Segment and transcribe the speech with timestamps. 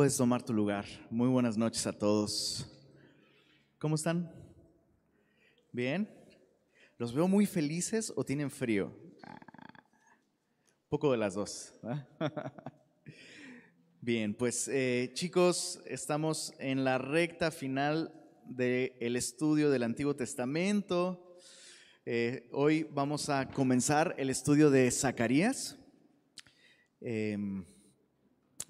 [0.00, 0.86] puedes tomar tu lugar.
[1.10, 2.66] Muy buenas noches a todos.
[3.78, 4.32] ¿Cómo están?
[5.72, 6.08] ¿Bien?
[6.96, 8.96] ¿Los veo muy felices o tienen frío?
[9.22, 9.38] Ah,
[10.88, 11.74] poco de las dos.
[14.00, 18.10] Bien, pues eh, chicos, estamos en la recta final
[18.46, 21.36] del estudio del Antiguo Testamento.
[22.06, 25.78] Eh, hoy vamos a comenzar el estudio de Zacarías.
[27.02, 27.66] Em,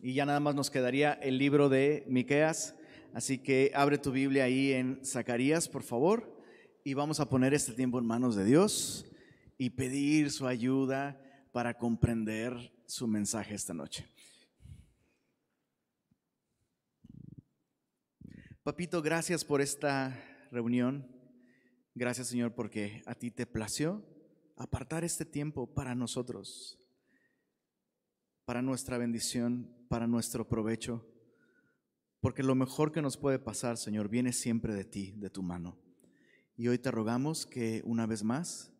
[0.02, 2.74] y ya nada más nos quedaría el libro de Miqueas.
[3.12, 6.40] Así que abre tu Biblia ahí en Zacarías, por favor,
[6.84, 9.06] y vamos a poner este tiempo en manos de Dios
[9.58, 11.20] y pedir su ayuda
[11.52, 14.06] para comprender su mensaje esta noche.
[18.62, 20.16] Papito, gracias por esta
[20.50, 21.06] reunión.
[21.94, 24.04] Gracias, Señor, porque a ti te plació
[24.56, 26.78] apartar este tiempo para nosotros,
[28.50, 31.06] para nuestra bendición, para nuestro provecho,
[32.18, 35.78] porque lo mejor que nos puede pasar, Señor, viene siempre de ti, de tu mano.
[36.56, 38.72] Y hoy te rogamos que una vez más,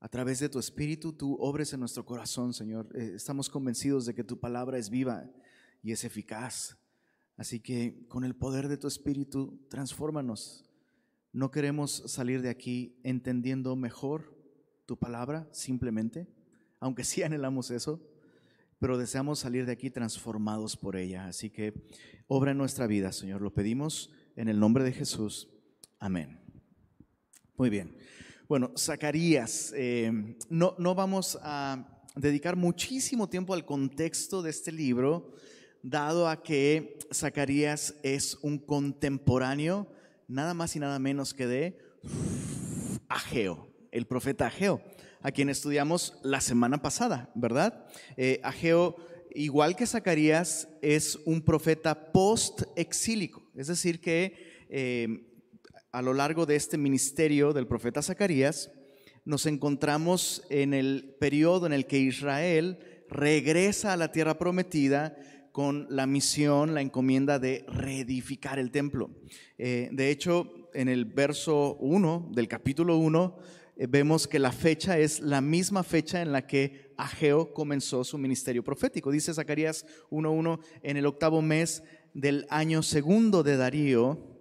[0.00, 2.90] a través de tu Espíritu, tú obres en nuestro corazón, Señor.
[2.94, 5.24] Eh, estamos convencidos de que tu palabra es viva
[5.82, 6.76] y es eficaz.
[7.38, 10.70] Así que con el poder de tu Espíritu, transfórmanos.
[11.32, 14.36] No queremos salir de aquí entendiendo mejor
[14.84, 16.28] tu palabra, simplemente,
[16.80, 18.12] aunque sí anhelamos eso
[18.78, 21.26] pero deseamos salir de aquí transformados por ella.
[21.26, 21.74] Así que
[22.26, 23.40] obra en nuestra vida, Señor.
[23.42, 25.48] Lo pedimos en el nombre de Jesús.
[25.98, 26.40] Amén.
[27.56, 27.96] Muy bien.
[28.48, 35.34] Bueno, Zacarías, eh, no, no vamos a dedicar muchísimo tiempo al contexto de este libro,
[35.82, 39.90] dado a que Zacarías es un contemporáneo,
[40.28, 41.78] nada más y nada menos que de
[43.08, 44.80] Ageo, el profeta Ageo
[45.26, 47.84] a quien estudiamos la semana pasada, ¿verdad?
[48.16, 48.94] Eh, Ageo,
[49.34, 55.26] igual que Zacarías, es un profeta post-exílico, es decir, que eh,
[55.90, 58.70] a lo largo de este ministerio del profeta Zacarías,
[59.24, 62.78] nos encontramos en el periodo en el que Israel
[63.10, 65.16] regresa a la tierra prometida
[65.50, 69.10] con la misión, la encomienda de reedificar el templo.
[69.58, 74.98] Eh, de hecho, en el verso 1 del capítulo 1, eh, vemos que la fecha
[74.98, 79.10] es la misma fecha en la que Ageo comenzó su ministerio profético.
[79.10, 81.82] Dice Zacarías 1.1, en el octavo mes
[82.14, 84.36] del año segundo de Darío,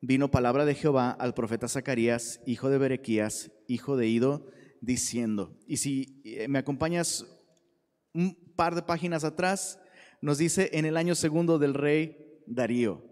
[0.00, 4.46] vino palabra de Jehová al profeta Zacarías, hijo de Berequías, hijo de Ido,
[4.80, 7.26] diciendo, y si eh, me acompañas
[8.14, 9.78] un par de páginas atrás,
[10.20, 12.16] nos dice en el año segundo del rey
[12.46, 13.04] Darío,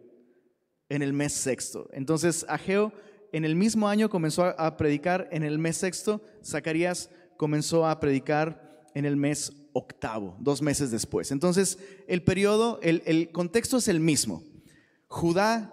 [0.89, 1.89] en el mes sexto.
[1.93, 2.93] Entonces Ageo
[3.33, 8.89] en el mismo año comenzó a predicar, en el mes sexto, Zacarías comenzó a predicar
[8.95, 11.31] en el mes octavo, dos meses después.
[11.31, 11.79] Entonces,
[12.09, 14.43] el periodo, el, contexto es el mismo.
[15.07, 15.73] Judá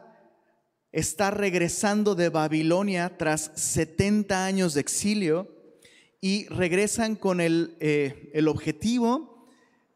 [0.91, 5.47] está regresando de Babilonia tras 70 años de exilio
[6.19, 9.47] y regresan con el, eh, el objetivo,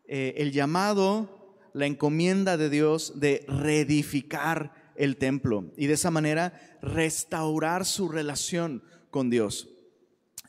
[0.07, 6.77] eh, el llamado, la encomienda de Dios de reedificar el templo y de esa manera
[6.81, 9.69] restaurar su relación con Dios.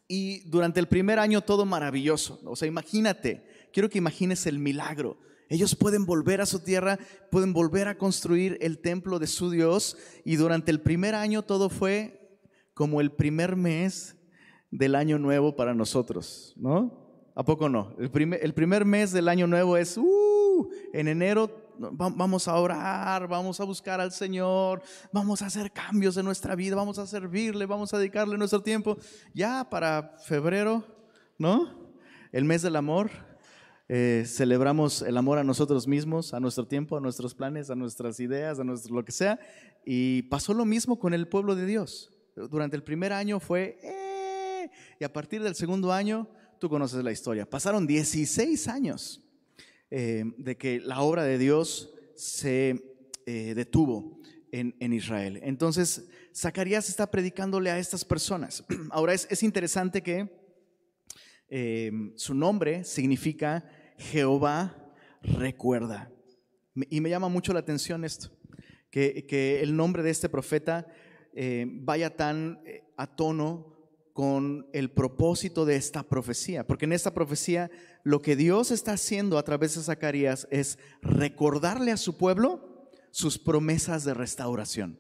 [0.09, 2.41] Y durante el primer año todo maravilloso.
[2.45, 5.19] O sea, imagínate, quiero que imagines el milagro.
[5.51, 6.99] Ellos pueden volver a su tierra,
[7.31, 11.71] pueden volver a construir el templo de su Dios y durante el primer año todo
[11.71, 12.39] fue
[12.75, 14.17] como el primer mes
[14.71, 17.09] del año nuevo para nosotros, ¿no?
[17.35, 17.95] ¿A poco no?
[17.99, 23.29] El primer, el primer mes del año nuevo es, uh, en enero vamos a orar,
[23.29, 27.67] vamos a buscar al Señor, vamos a hacer cambios en nuestra vida, vamos a servirle,
[27.67, 28.97] vamos a dedicarle nuestro tiempo.
[29.35, 30.85] Ya para febrero,
[31.39, 31.89] ¿no?
[32.33, 33.11] El mes del amor,
[33.89, 38.21] eh, celebramos el amor a nosotros mismos, a nuestro tiempo, a nuestros planes, a nuestras
[38.21, 39.39] ideas, a nuestro, lo que sea.
[39.85, 42.13] Y pasó lo mismo con el pueblo de Dios.
[42.35, 46.29] Durante el primer año fue, eh", y a partir del segundo año,
[46.59, 49.23] tú conoces la historia, pasaron 16 años
[49.91, 52.83] eh, de que la obra de Dios se
[53.25, 54.21] eh, detuvo
[54.53, 55.41] en, Israel.
[55.43, 58.65] Entonces, Zacarías está predicándole a estas personas.
[58.91, 60.29] Ahora es, interesante que
[61.49, 63.65] eh, su nombre significa
[63.97, 64.93] Jehová
[65.23, 66.11] recuerda.
[66.91, 68.31] Y me llama mucho la atención esto,
[68.91, 70.87] que, el nombre de este profeta
[71.67, 72.61] vaya tan
[72.97, 73.78] a tono
[74.19, 77.71] con el propósito de esta profecía, porque en esta profecía
[78.03, 83.39] lo que Dios está haciendo a través de Zacarías es recordarle a su pueblo sus
[83.39, 84.99] promesas de restauración.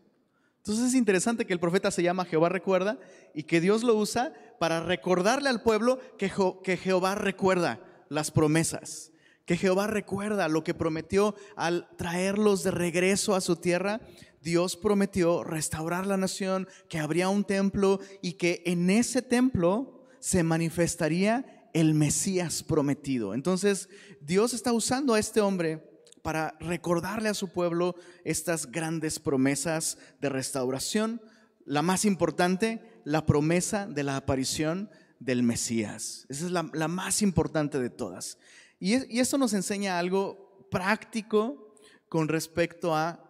[0.58, 2.96] Entonces es interesante que el profeta se llama Jehová recuerda
[3.34, 6.28] y que Dios lo usa para recordarle al pueblo que,
[6.76, 9.10] Jehová recuerda las promesas,
[9.48, 14.02] que Jehová recuerda lo que prometió al traerlos de regreso a su tierra.
[14.42, 20.42] Dios prometió restaurar la nación, que habría un templo y que en ese templo se
[20.42, 23.32] manifestaría el Mesías prometido.
[23.32, 23.88] Entonces,
[24.20, 25.82] Dios está usando a este hombre
[26.20, 31.22] para recordarle a su pueblo estas grandes promesas de restauración.
[31.64, 34.90] La más importante, la promesa de la aparición
[35.20, 36.26] del Mesías.
[36.28, 38.36] Esa es la, más importante de todas.
[38.78, 41.74] Y, y esto nos enseña algo práctico
[42.08, 43.24] con respecto a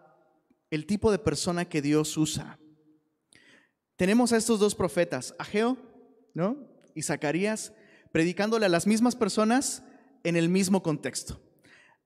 [0.71, 2.59] el tipo de persona que Dios usa.
[3.95, 5.77] Tenemos a estos dos profetas, Ageo
[6.33, 6.57] ¿no?
[6.95, 7.73] y Zacarías,
[8.11, 9.83] predicándole a las mismas personas
[10.23, 11.41] en el mismo contexto.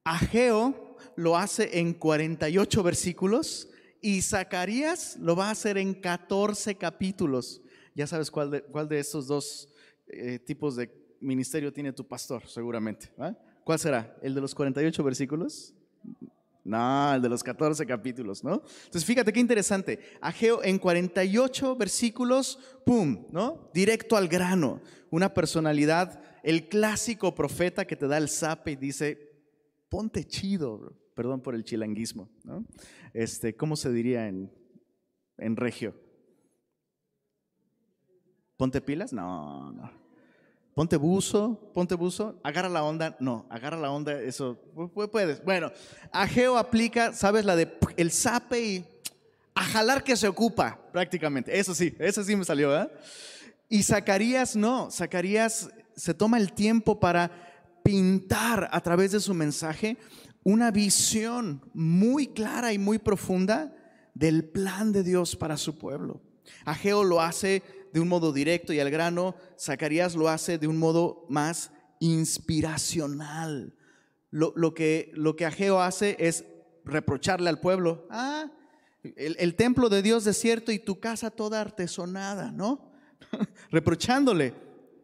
[0.03, 3.69] Ageo lo hace en 48 versículos
[4.01, 7.61] y Zacarías lo va a hacer en 14 capítulos.
[7.95, 9.69] Ya sabes cuál de, cuál de estos dos
[10.07, 10.89] eh, tipos de
[11.23, 13.11] ministerio tiene tu pastor, seguramente.
[13.63, 14.15] ¿Cuál será?
[14.21, 15.73] ¿El de los 48 versículos?
[16.65, 18.61] No, el de los 14 capítulos, ¿no?
[18.85, 19.99] Entonces, fíjate qué interesante.
[20.21, 23.25] Ageo en 48 versículos, ¡pum!
[23.31, 23.69] ¿No?
[23.73, 24.81] Directo al grano.
[25.09, 29.33] Una personalidad, el clásico profeta que te da el zape y dice,
[29.89, 32.65] ponte chido, perdón por el chilanguismo, ¿no?
[33.13, 34.51] Este, ¿Cómo se diría en,
[35.37, 35.93] en regio?
[38.55, 39.11] ¿Ponte pilas?
[39.11, 40.02] No, no.
[40.73, 44.57] Ponte buzo, ponte buzo, agarra la onda, no, agarra la onda, eso,
[45.11, 45.43] puedes.
[45.43, 45.71] Bueno,
[46.11, 47.45] Ageo aplica, ¿sabes?
[47.45, 48.85] La de el sape y
[49.53, 51.57] a jalar que se ocupa, prácticamente.
[51.57, 52.91] Eso sí, eso sí me salió, ¿verdad?
[53.69, 57.29] Y Zacarías no, Zacarías se toma el tiempo para
[57.83, 59.97] pintar a través de su mensaje
[60.43, 63.75] una visión muy clara y muy profunda
[64.13, 66.21] del plan de Dios para su pueblo.
[66.65, 67.61] Ageo lo hace
[67.93, 73.75] de un modo directo y al grano, Zacarías lo hace de un modo más inspiracional.
[74.31, 76.43] Lo, que, lo que Ageo hace es
[76.83, 78.51] reprocharle al pueblo, ah,
[79.03, 82.91] el, templo de Dios desierto y tu casa toda artesonada, ¿no?
[83.69, 84.55] Reprochándole.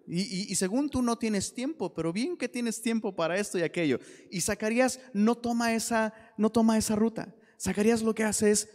[0.08, 3.62] Y, y, según tú no tienes tiempo, pero bien que tienes tiempo para esto y
[3.62, 4.00] aquello.
[4.32, 7.36] Y Zacarías no toma esa, no toma esa ruta.
[7.62, 8.68] Zacarías lo que hace es,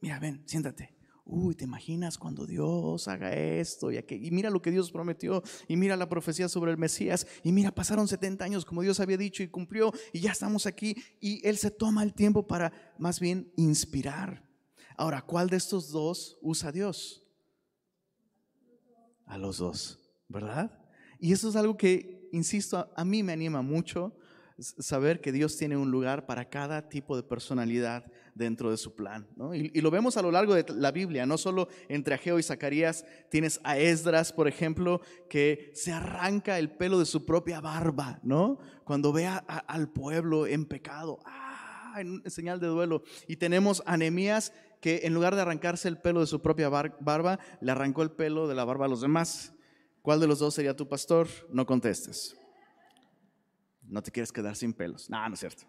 [0.00, 0.91] mira, ven, siéntate
[1.32, 5.96] uy, ¿te imaginas cuando Dios haga esto y mira lo que Dios prometió, y mira
[5.96, 9.48] la profecía sobre el Mesías, y mira, pasaron 70 años como Dios había dicho y
[9.48, 14.46] cumplió, y ya estamos aquí, y Él se toma el tiempo para más bien inspirar.
[14.96, 17.24] Ahora, ¿cuál de estos dos usa Dios?
[19.24, 20.78] A los dos, ¿verdad?
[21.18, 24.14] Y eso es algo que, insisto, a mí me anima mucho
[24.58, 29.26] saber que Dios tiene un lugar para cada tipo de personalidad dentro de su plan.
[29.54, 33.04] Y, lo vemos a lo largo de la Biblia, no solo entre Ageo y Zacarías,
[33.30, 38.58] tienes a Esdras, por ejemplo, que se arranca el pelo de su propia barba, ¿no?
[38.84, 41.52] Cuando ve al pueblo en pecado, ¡ah!
[41.98, 43.02] en señal de duelo.
[43.28, 47.38] Y tenemos a Nehemías que en lugar de arrancarse el pelo de su propia barba,
[47.60, 49.54] le arrancó el pelo de la barba a los demás.
[50.02, 51.28] ¿Cuál de los dos sería tu pastor?
[51.50, 52.36] No contestes.
[53.82, 55.08] No te quieres quedar sin pelos.
[55.08, 55.64] No, no es cierto.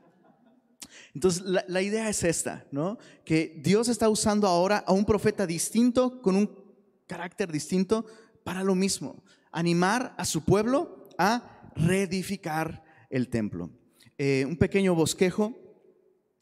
[1.13, 2.97] Entonces, la, idea es esta, ¿no?
[3.25, 6.49] Que Dios está usando ahora a un profeta distinto, con un
[7.07, 8.05] carácter distinto,
[8.43, 13.69] para lo mismo, animar a su pueblo a reedificar el templo.
[14.17, 15.53] Eh, un pequeño bosquejo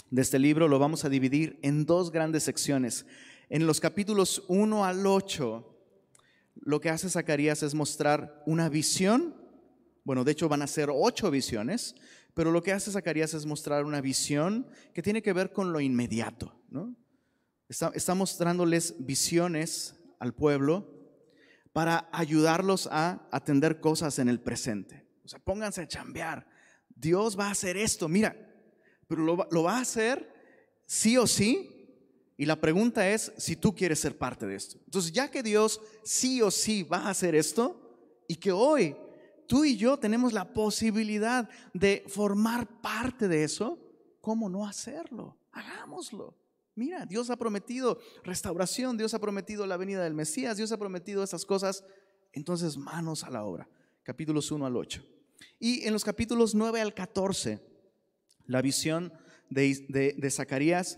[0.10, 3.06] de este libro lo vamos a dividir en dos grandes secciones.
[3.50, 5.72] En los capítulos 1 al 8,
[6.56, 9.36] lo que hace Zacarías es mostrar una visión,
[10.04, 11.96] bueno, de hecho van a ser ocho visiones,
[12.34, 15.82] pero lo que hace Zacarías es mostrar una visión que tiene que ver con lo
[15.82, 16.56] inmediato.
[16.70, 16.96] ¿no?
[17.68, 20.88] Está, mostrándoles visiones al pueblo
[21.74, 25.08] para ayudarlos a atender cosas en el presente.
[25.24, 26.48] O sea, pónganse a chambear.
[26.90, 28.36] Dios va a hacer esto, mira,
[29.08, 30.34] pero lo, lo va a hacer
[30.86, 31.68] sí o sí.
[32.38, 34.80] Y la pregunta es si tú quieres ser parte de esto.
[34.86, 38.96] Entonces, ya que Dios sí o sí va a hacer esto y que hoy
[39.52, 43.78] tú y yo tenemos la posibilidad de formar parte de eso,
[44.22, 45.38] ¿cómo no hacerlo?
[45.52, 46.38] Hagámoslo.
[46.74, 51.22] Mira, Dios ha prometido restauración, Dios ha prometido la venida del Mesías, Dios ha prometido
[51.22, 51.84] esas cosas.
[52.32, 53.68] Entonces, manos a la obra.
[54.04, 55.04] Capítulos 1 al 8.
[55.60, 57.60] Y en los capítulos 9 al 14,
[58.46, 59.12] la visión
[59.50, 60.98] de, Zacarías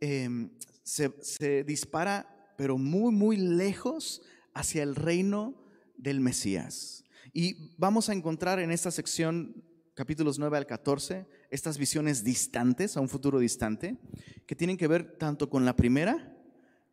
[0.00, 0.50] em,
[0.82, 4.20] se, se dispara, pero muy, muy lejos
[4.52, 5.54] hacia el reino
[5.96, 7.05] del Mesías.
[7.38, 9.62] Y vamos a encontrar en esta sección,
[9.92, 13.98] capítulos 9 al 14, estas visiones distantes, a un futuro distante,
[14.46, 16.34] que tienen que ver tanto con la primera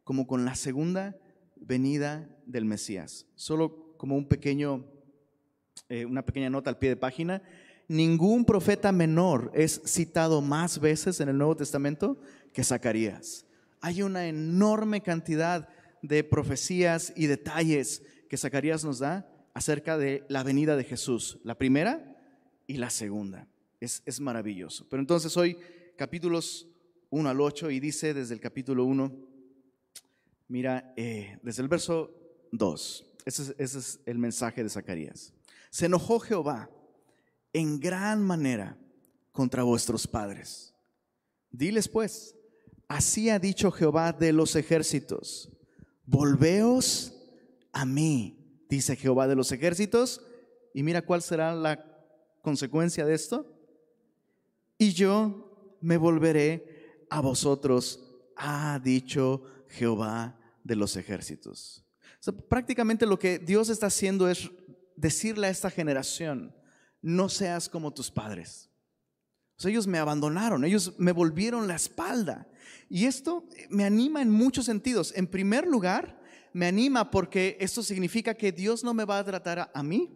[0.03, 1.15] como con la segunda
[1.55, 3.25] venida del Mesías.
[3.35, 4.85] Solo como un pequeño,
[5.87, 7.41] eh, una pequeña nota al pie de página,
[7.87, 12.19] ningún profeta menor es citado más veces en el Nuevo Testamento
[12.51, 13.45] que Zacarías.
[13.79, 15.69] Hay una enorme cantidad
[16.01, 21.57] de profecías y detalles que Zacarías nos da acerca de la venida de Jesús, la
[21.57, 22.17] primera
[22.67, 23.47] y la segunda.
[23.79, 24.87] Es, es maravilloso.
[24.89, 25.57] Pero entonces hoy
[25.97, 26.67] capítulos
[27.09, 29.11] 1 al 8 y dice desde el capítulo 1,
[30.47, 32.11] mira, eh, desde el verso
[32.51, 35.33] 2, ese es el mensaje de Zacarías.
[35.69, 36.69] Se enojó Jehová
[37.53, 38.77] en gran manera
[39.31, 40.73] contra vuestros padres.
[41.51, 42.35] Diles pues,
[42.87, 45.51] así ha dicho Jehová de los ejércitos,
[46.05, 47.13] volveos
[47.71, 50.21] a mí, dice Jehová de los ejércitos,
[50.73, 51.85] y mira cuál será la
[52.41, 53.45] consecuencia de esto.
[54.77, 57.99] Y yo me volveré a vosotros,
[58.35, 61.85] ha dicho Jehová de los ejércitos.
[62.49, 64.49] prácticamente lo que Dios está haciendo es
[64.95, 66.55] decirle a esta generación,
[67.01, 68.69] no seas como tus padres.
[69.65, 72.47] ellos me abandonaron, ellos me volvieron la espalda.
[72.89, 75.13] Y esto me anima en muchos sentidos.
[75.15, 76.19] En primer lugar,
[76.53, 80.09] me anima porque esto significa que Dios no me va a tratar a, mí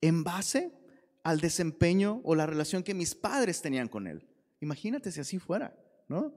[0.00, 0.72] en base
[1.22, 4.28] al desempeño o la relación que mis padres tenían con Él.
[4.60, 5.76] Imagínate si así fuera,
[6.08, 6.34] ¿no?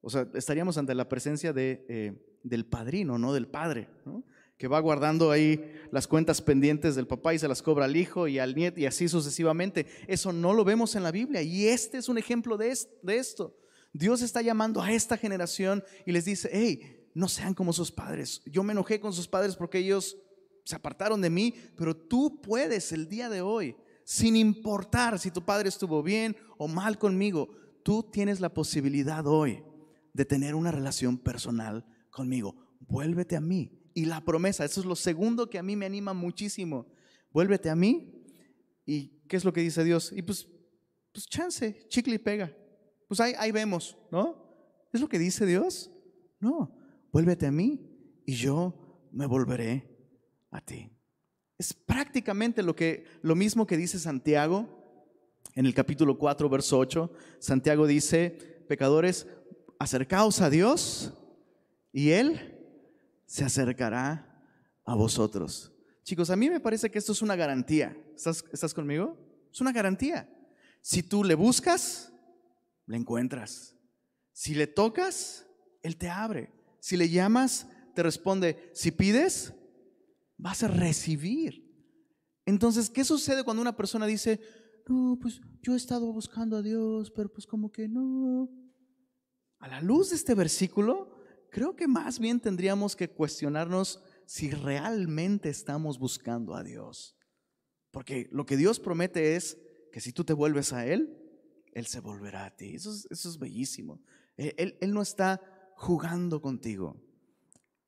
[0.00, 4.24] O sea, estaríamos ante la presencia de, eh, del padrino, no del padre, ¿no?
[4.62, 8.28] que va guardando ahí las cuentas pendientes del papá y se las cobra al hijo
[8.28, 9.86] y al nieto y así sucesivamente.
[10.06, 13.58] Eso no lo vemos en la Biblia y este es un ejemplo de, esto.
[13.92, 18.42] Dios está llamando a esta generación y les dice, hey, no sean como sus padres.
[18.46, 20.16] Yo me enojé con sus padres porque ellos
[20.64, 25.44] se apartaron de mí, pero tú puedes el día de hoy, sin importar si tu
[25.44, 27.50] padre estuvo bien o mal conmigo,
[27.82, 29.62] tú tienes la posibilidad hoy
[30.12, 32.56] de tener una relación personal conmigo.
[32.80, 34.64] Vuélvete a mí y la promesa.
[34.64, 36.86] Eso es lo segundo que a mí me anima muchísimo.
[37.30, 38.24] Vuélvete a mí.
[38.84, 40.12] ¿Y qué es lo que dice Dios?
[40.14, 40.48] Y pues,
[41.12, 42.54] pues chance, chicle y pega.
[43.08, 44.42] Pues ahí, ahí vemos, ¿no?
[44.92, 45.90] ¿Es lo que dice Dios?
[46.40, 46.74] No,
[47.12, 47.78] vuélvete a mí
[48.24, 49.88] y yo me volveré
[50.50, 50.90] a ti.
[51.58, 54.82] Es prácticamente lo, que, lo mismo que dice Santiago
[55.54, 57.12] en el capítulo 4, verso 8.
[57.38, 59.26] Santiago dice, pecadores,
[59.78, 61.12] acercaos a Dios
[61.92, 62.58] y Él
[63.26, 64.42] se acercará
[64.84, 65.72] a vosotros.
[66.02, 67.96] Chicos, a mí me parece que esto es una garantía.
[68.16, 69.16] ¿Estás, ¿Estás conmigo?
[69.52, 70.28] Es una garantía.
[70.80, 72.12] Si tú le buscas,
[72.86, 73.76] le encuentras.
[74.32, 75.46] Si le tocas,
[75.82, 76.50] Él te abre.
[76.82, 78.72] Si le llamas, te responde.
[78.74, 79.54] Si pides,
[80.36, 81.64] vas a recibir.
[82.44, 84.40] Entonces, ¿qué sucede cuando una persona dice,
[84.88, 88.50] no, pues yo he estado buscando a Dios, pero pues como que no?
[89.60, 91.22] A la luz de este versículo,
[91.52, 97.16] creo que más bien tendríamos que cuestionarnos si realmente estamos buscando a Dios.
[97.92, 99.56] Porque lo que Dios promete es
[99.92, 101.16] que si tú te vuelves a Él,
[101.74, 102.74] Él se volverá a ti.
[102.74, 104.02] Eso es, bellísimo.
[104.36, 105.40] Él, no está
[105.82, 106.96] jugando contigo.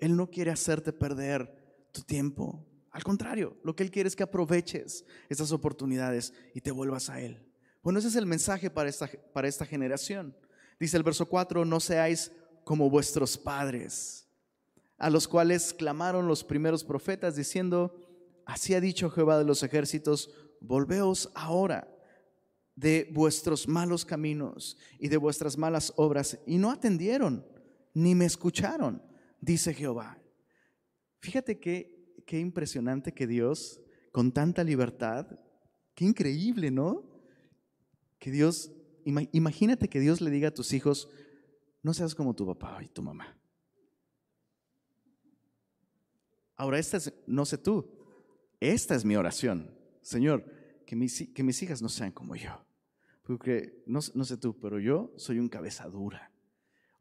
[0.00, 2.66] Él no quiere hacerte perder tu tiempo.
[2.90, 7.20] Al contrario, lo que Él quiere es que aproveches estas oportunidades y te vuelvas a
[7.20, 7.46] Él.
[7.84, 10.36] Bueno, ese es el mensaje para esta, para esta generación.
[10.80, 12.32] Dice el verso 4, no seáis
[12.64, 14.28] como vuestros padres,
[14.98, 17.94] a los cuales clamaron los primeros profetas diciendo,
[18.44, 21.86] así ha dicho Jehová de los ejércitos, volveos ahora
[22.74, 27.53] de vuestros malos caminos y de vuestras malas obras, y no atendieron,
[27.94, 29.02] ni me escucharon,
[29.40, 30.18] dice Jehová.
[31.20, 33.80] Fíjate qué, qué impresionante que Dios,
[34.12, 35.26] con tanta libertad,
[35.94, 37.04] qué increíble, ¿no?
[38.18, 38.72] Que Dios,
[39.04, 41.08] imagínate que Dios le diga a tus hijos,
[41.82, 43.38] no seas como tu papá y tu mamá.
[46.56, 47.88] Ahora, esta es, no sé tú,
[48.60, 49.76] esta es mi oración.
[50.02, 50.44] Señor,
[50.86, 52.64] que mis, que mis hijas no sean como yo.
[53.22, 56.33] Porque no, no sé tú, pero yo soy un cabeza dura.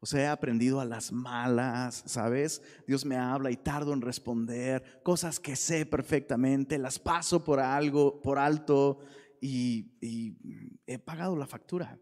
[0.04, 2.60] O sea, he aprendido a las malas, ¿sabes?
[2.86, 5.00] Dios me habla y tardo en responder.
[5.02, 8.98] Cosas que sé perfectamente, las paso por algo, por alto
[9.40, 11.98] y, he pagado la factura,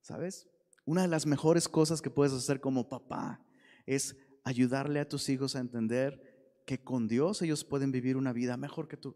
[0.00, 0.48] ¿sabes?
[0.86, 3.44] Una de las mejores cosas que puedes hacer como papá
[3.84, 8.56] es ayudarle a tus hijos a entender que con Dios ellos pueden vivir una vida
[8.56, 9.14] mejor que tú.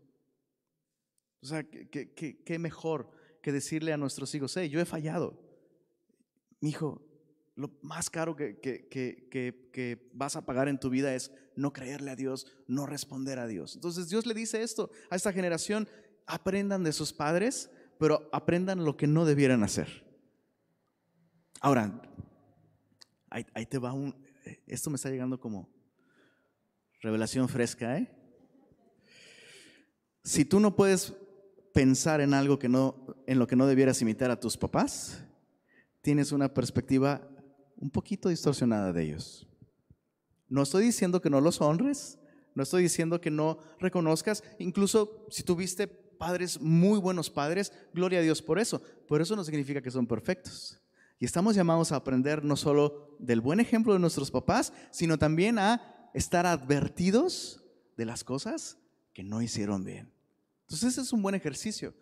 [1.41, 5.41] O sea, ¿qué, mejor que decirle a nuestros hijos, hey, yo he fallado.
[6.61, 7.14] Mi hijo,
[7.57, 12.17] lo más caro que, que, vas a pagar en tu vida es no creerle a
[12.17, 13.77] Dios, no responder a Dios.
[13.77, 15.89] Entonces Dios le dice esto a esta generación,
[16.27, 20.05] aprendan de sus padres, pero aprendan lo que no debieran hacer.
[21.61, 22.03] Ahora,
[23.31, 24.15] ahí, te va un...
[24.67, 25.73] Esto me está llegando como
[27.01, 28.11] revelación fresca, ¿eh?
[30.25, 31.15] Si tú no puedes
[31.73, 35.23] pensar en algo que no, en lo que no debieras imitar a tus papás,
[36.01, 37.34] tienes una perspectiva
[37.85, 39.47] un poquito distorsionada de ellos.
[40.49, 42.19] No estoy diciendo que no los honres,
[42.55, 48.23] no estoy diciendo que no reconozcas, incluso si tuviste padres muy buenos padres, gloria a
[48.23, 50.81] Dios por eso, pero eso no significa que son perfectos.
[51.19, 55.59] Y estamos llamados a aprender no solo del buen ejemplo de nuestros papás, sino también
[55.59, 57.63] a estar advertidos
[57.99, 58.79] de las cosas
[59.13, 60.11] que no hicieron bien.
[60.63, 61.93] Entonces ese es un buen ejercicio.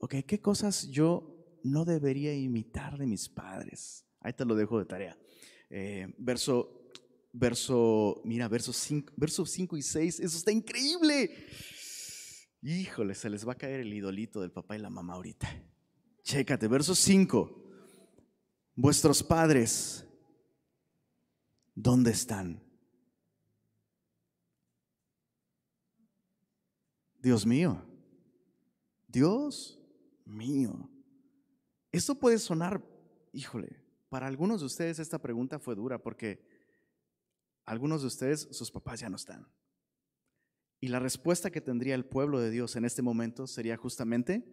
[0.00, 4.04] Ok, ¿qué cosas yo no debería imitar de mis padres?
[4.20, 5.16] Ahí te lo dejo de tarea.
[5.70, 6.90] Eh, verso,
[7.32, 9.44] verso, mira, versos 5 verso
[9.76, 11.46] y 6, eso está increíble.
[12.62, 15.48] Híjole, se les va a caer el idolito del papá y la mamá ahorita.
[16.22, 17.56] Chécate, verso 5.
[18.74, 20.04] Vuestros padres,
[21.74, 22.62] ¿dónde están?
[27.22, 27.82] Dios mío,
[29.06, 29.78] Dios
[30.24, 30.90] mío.
[31.92, 32.82] Esto puede sonar,
[33.32, 33.79] híjole,
[34.10, 36.44] para algunos de ustedes esta pregunta fue dura porque
[37.64, 39.46] algunos de ustedes, sus papás ya no están.
[40.80, 44.44] Y la respuesta que tendría el pueblo de Dios en este momento sería justamente,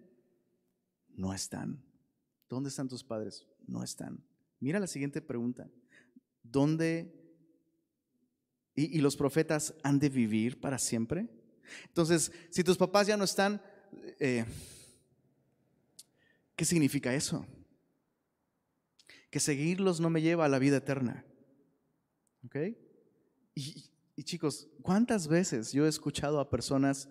[1.09, 1.83] no están.
[2.47, 3.47] ¿Dónde están tus padres?
[3.65, 4.23] No están.
[4.59, 5.67] Mira la siguiente pregunta.
[6.43, 7.13] ¿Dónde
[8.75, 11.27] y, los profetas han de vivir para siempre?
[11.87, 13.59] Entonces, si tus papás ya no están,
[14.19, 14.45] eh,
[16.55, 17.45] ¿qué significa eso?
[19.29, 21.25] Que seguirlos no me lleva a la vida eterna.
[22.45, 22.55] ¿Ok?
[23.55, 27.09] Y, y chicos, ¿cuántas veces yo he escuchado a personas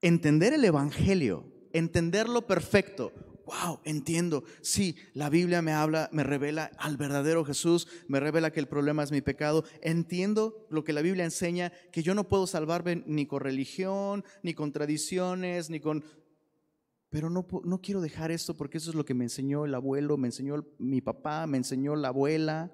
[0.00, 3.12] entender el Evangelio, entenderlo perfecto,
[3.46, 8.60] wow, entiendo, sí, la Biblia me habla, me revela al verdadero Jesús, me revela que
[8.60, 12.46] el problema es mi pecado, entiendo lo que la Biblia enseña, que yo no puedo
[12.46, 16.04] salvarme ni con religión, ni con tradiciones, ni con...
[17.12, 20.16] Pero no, no quiero dejar esto porque eso es lo que me enseñó el abuelo,
[20.16, 22.72] me enseñó mi papá, me enseñó la abuela.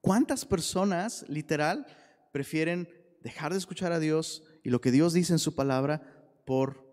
[0.00, 1.84] ¿Cuántas personas, literal,
[2.30, 2.88] prefieren
[3.22, 6.02] dejar de escuchar a Dios y lo que Dios dice en su palabra
[6.44, 6.84] por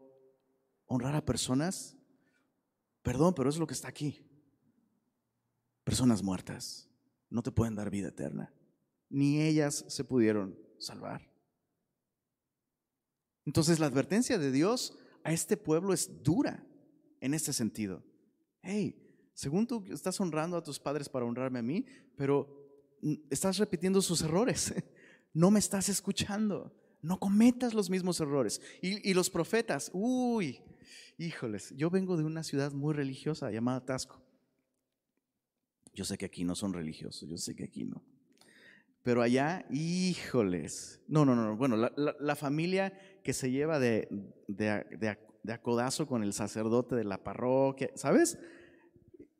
[0.87, 1.97] honrar a personas
[3.03, 4.25] Perdón, pero es lo que está aquí.
[5.83, 6.89] Personas muertas
[7.29, 8.53] no te pueden dar vida eterna.
[9.09, 11.29] Ni ellas se pudieron salvar.
[13.45, 16.65] Entonces la advertencia de Dios a este pueblo es dura
[17.19, 18.03] en este sentido.
[18.61, 18.95] Hey,
[19.33, 22.47] según tú estás honrando a tus padres para honrarme a mí, pero
[23.29, 24.73] estás repitiendo sus errores.
[25.33, 26.75] No me estás escuchando.
[27.01, 28.59] No cometas los mismos errores.
[28.81, 30.59] Y, y los profetas, uy,
[31.21, 34.19] Híjoles, yo vengo de una ciudad muy religiosa llamada Tasco.
[35.93, 38.01] Yo sé que aquí no son religiosos, yo sé que aquí no.
[39.03, 40.99] Pero allá, híjoles.
[41.07, 41.55] No, no, no.
[41.55, 42.91] Bueno, la, familia
[43.23, 44.07] que se lleva de,
[44.47, 45.17] de,
[45.51, 48.37] acodazo con el sacerdote de la parroquia, ¿sabes?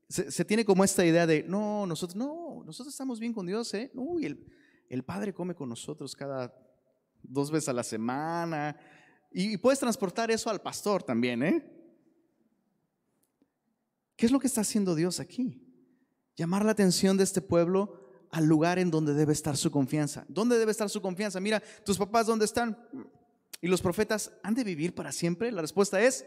[0.08, 3.92] Se, tiene como esta idea de, no, nosotros, no, nosotros estamos bien con Dios, ¿eh?
[3.94, 4.46] Uy, el,
[4.90, 6.54] el Padre come con nosotros cada
[7.24, 8.76] dos veces a la semana.
[9.32, 11.82] Y puedes transportar eso al pastor también, ¿eh?
[14.18, 15.66] ¿Qué es lo que está haciendo Dios aquí?
[16.36, 20.26] Llamar la atención de este pueblo al lugar en donde debe estar su confianza.
[20.28, 21.40] ¿Dónde debe estar su confianza?
[21.40, 22.78] Mira, tus papás, ¿dónde están?
[23.60, 25.52] ¿Y los profetas han de vivir para siempre?
[25.52, 26.26] La respuesta es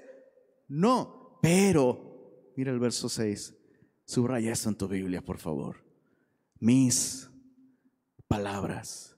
[0.68, 3.54] no, pero, mira el verso 6,
[4.04, 5.84] subraya esto en tu Biblia, por favor.
[6.58, 7.30] Mis
[8.28, 9.16] palabras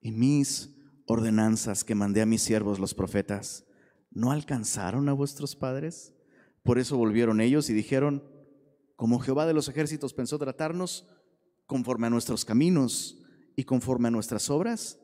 [0.00, 3.66] y mis ordenanzas que mandé a mis siervos los profetas,
[4.10, 6.14] ¿no alcanzaron a vuestros padres?
[6.62, 8.22] Por eso volvieron ellos y dijeron,
[8.94, 11.08] como Jehová de los ejércitos pensó tratarnos
[11.66, 13.22] conforme a nuestros caminos
[13.56, 15.00] y conforme a nuestras obras,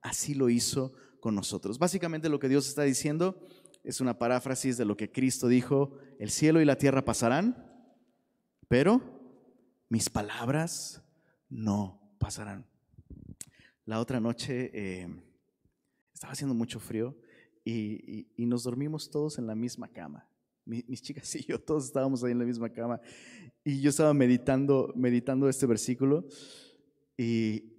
[0.00, 1.78] así lo hizo con nosotros.
[1.78, 3.40] Básicamente lo que Dios está diciendo
[3.84, 7.66] es una paráfrasis de lo que Cristo dijo, el cielo y la tierra pasarán,
[8.68, 9.00] pero
[9.88, 11.02] mis palabras
[11.48, 12.66] no pasarán.
[13.84, 15.08] La otra noche eh,
[16.12, 17.16] estaba haciendo mucho frío
[17.64, 20.28] y, nos dormimos todos en la misma cama.
[20.64, 23.00] mis chicas y yo todos estábamos ahí en la misma cama
[23.64, 26.26] y yo estaba meditando, meditando este versículo
[27.16, 27.77] y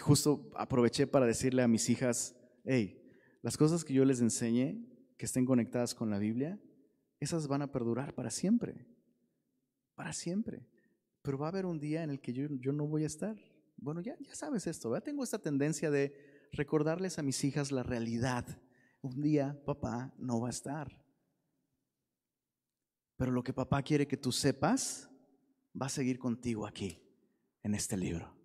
[0.00, 3.02] justo aproveché para decirle a mis hijas, hey,
[3.42, 6.60] las cosas que yo les enseñe, que estén conectadas con la Biblia,
[7.20, 8.86] esas van a perdurar para siempre,
[9.94, 10.66] para siempre.
[11.22, 13.36] Pero va a haber un día en el que yo, yo no voy a estar.
[13.76, 15.04] Bueno, ya, ya sabes esto, ¿verdad?
[15.04, 16.14] Tengo esta tendencia de
[16.52, 18.44] recordarles a mis hijas la realidad.
[19.00, 21.04] Un día papá no va a estar.
[23.16, 25.08] Pero lo que papá quiere que tú sepas
[25.80, 27.00] va a seguir contigo aquí,
[27.62, 28.41] en este libro.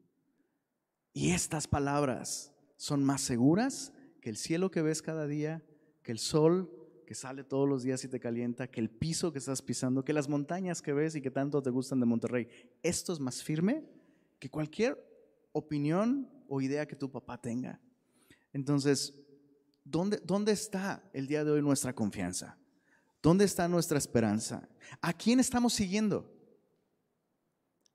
[1.18, 5.64] Y estas palabras son más seguras que el cielo que ves cada día,
[6.04, 6.72] que el sol
[7.08, 10.14] que sale todos los días y te calienta, que el piso que estás pisando, que
[10.14, 12.48] las montañas que ves y que tanto te gustan de Monterrey,
[12.84, 13.84] esto es más firme
[14.38, 14.96] que cualquier
[15.54, 17.82] opinión o idea que tu papá tenga.
[18.54, 19.20] Entonces,
[19.84, 22.60] ¿dónde, dónde está el día de hoy nuestra confianza?
[23.24, 24.70] ¿Dónde está nuestra esperanza?
[25.02, 26.32] ¿A quién estamos siguiendo?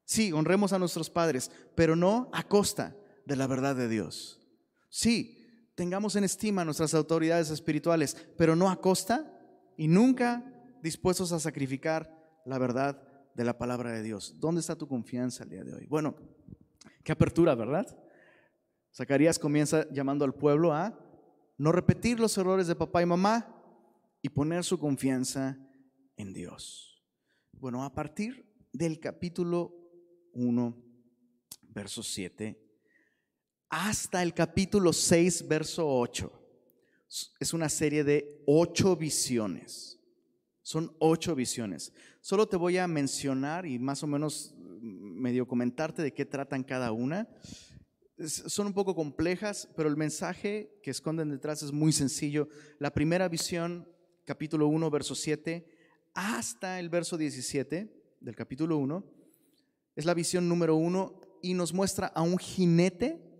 [0.05, 4.41] Sí, honremos a nuestros padres, pero no a costa de la verdad de Dios.
[4.89, 9.33] Sí, tengamos en estima nuestras autoridades espirituales, pero no a costa
[9.77, 10.45] y nunca
[10.83, 13.03] dispuestos a sacrificar la verdad
[13.35, 14.35] de la palabra de Dios.
[14.39, 15.87] ¿Dónde está tu confianza el día de hoy?
[15.87, 16.15] Bueno,
[17.05, 17.87] qué apertura, ¿verdad?
[18.95, 20.99] Zacarías comienza llamando al pueblo a
[21.57, 23.57] no repetir los errores de papá y mamá
[24.21, 25.59] y poner su confianza
[26.17, 27.03] en Dios.
[27.53, 29.75] Bueno, a partir del capítulo
[30.35, 30.77] 1,
[31.63, 32.62] verso 7,
[33.73, 36.31] hasta el capítulo 6, verso 8.
[37.41, 39.99] Es una serie de ocho visiones.
[40.61, 41.91] Son ocho visiones.
[42.21, 46.93] Solo te voy a mencionar y más o menos medio comentarte de qué tratan cada
[46.93, 47.27] una.
[48.27, 52.51] Son un poco complejas, pero el mensaje que esconden detrás es muy sencillo.
[52.79, 53.89] La primera visión,
[54.27, 55.67] capítulo 1, verso 7,
[56.13, 59.03] hasta el verso 17 del capítulo 1,
[59.97, 63.32] es la visión número 1 y nos muestra a un jinete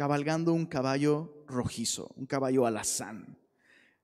[0.00, 3.36] cabalgando un caballo rojizo, un caballo alazán.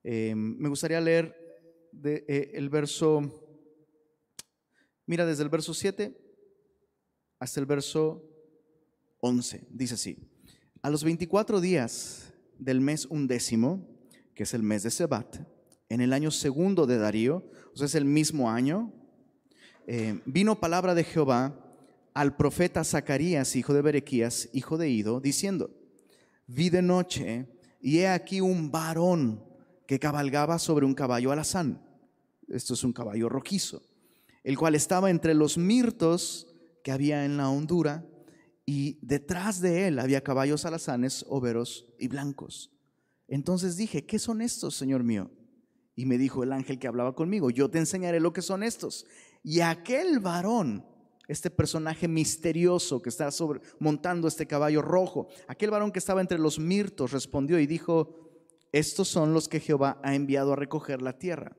[0.05, 1.35] Eh, me gustaría leer
[2.05, 3.33] eh, el verso,
[5.07, 6.15] mira, desde el verso 7
[7.39, 8.23] hasta el verso
[9.21, 9.69] 11.
[9.71, 10.19] Dice así,
[10.83, 13.89] a los 24 días del mes undécimo,
[14.35, 15.39] que es el mes de Sebat,
[15.89, 18.93] en el año segundo de Darío, o sea, es el mismo año,
[19.87, 21.59] eh, vino palabra de Jehová
[22.13, 25.71] al profeta Zacarías, hijo de Berequías, hijo de Ido, diciendo,
[26.47, 27.47] vi de noche
[27.81, 29.45] y he aquí un varón
[29.87, 31.83] que cabalgaba sobre un caballo alazán.
[32.49, 33.83] Esto es un caballo rojizo,
[34.45, 36.47] el cual estaba entre los mirtos
[36.83, 38.07] que había en la hondura
[38.65, 42.73] y detrás de él había caballos alazanes, overos y blancos.
[43.29, 45.31] Entonces dije, ¿qué son estos, Señor mío?
[45.95, 49.07] Y me dijo el ángel que hablaba conmigo, yo te enseñaré lo que son estos.
[49.43, 50.85] Y aquel varón
[51.29, 55.29] este personaje misterioso que está sobre, montando este caballo rojo.
[55.49, 58.27] Aquel varón que estaba entre los mirtos respondió y dijo,
[58.73, 61.57] estos son los que Jehová ha enviado a recoger la tierra.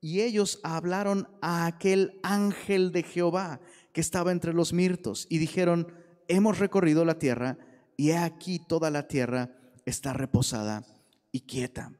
[0.00, 3.60] Y ellos hablaron a aquel ángel de Jehová
[3.92, 5.92] que estaba entre los mirtos y dijeron,
[6.28, 7.58] hemos recorrido la tierra
[7.96, 10.84] y he aquí toda la tierra está reposada
[11.30, 11.92] y quieta.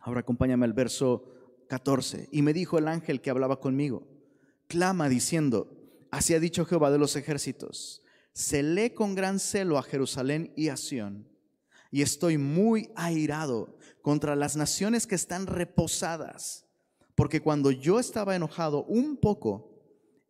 [0.00, 1.24] Ahora acompáñame al verso
[1.68, 2.28] 14.
[2.30, 4.06] Y me dijo el ángel que hablaba conmigo,
[4.68, 5.75] clama diciendo,
[6.10, 8.02] Así ha dicho Jehová de los ejércitos.
[8.50, 11.28] Lee con gran celo a Jerusalén y a Sión.
[11.90, 16.66] Y estoy muy airado contra las naciones que están reposadas.
[17.14, 19.72] Porque cuando yo estaba enojado un poco,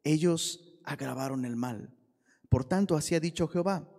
[0.05, 1.93] ellos agravaron el mal.
[2.49, 3.91] Por tanto, así ha dicho Jehová.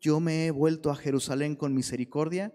[0.00, 2.54] Yo me he vuelto a Jerusalén con misericordia.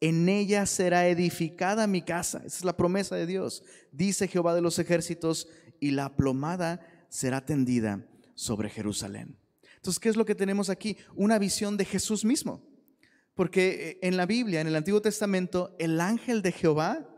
[0.00, 2.38] En ella será edificada mi casa.
[2.44, 3.62] Esa es la promesa de Dios.
[3.92, 5.48] Dice Jehová de los ejércitos.
[5.78, 9.36] Y la plomada será tendida sobre Jerusalén.
[9.76, 10.98] Entonces, ¿qué es lo que tenemos aquí?
[11.14, 12.62] Una visión de Jesús mismo.
[13.34, 17.08] Porque eh, en la Biblia, en el Antiguo Testamento, el ángel de Jehová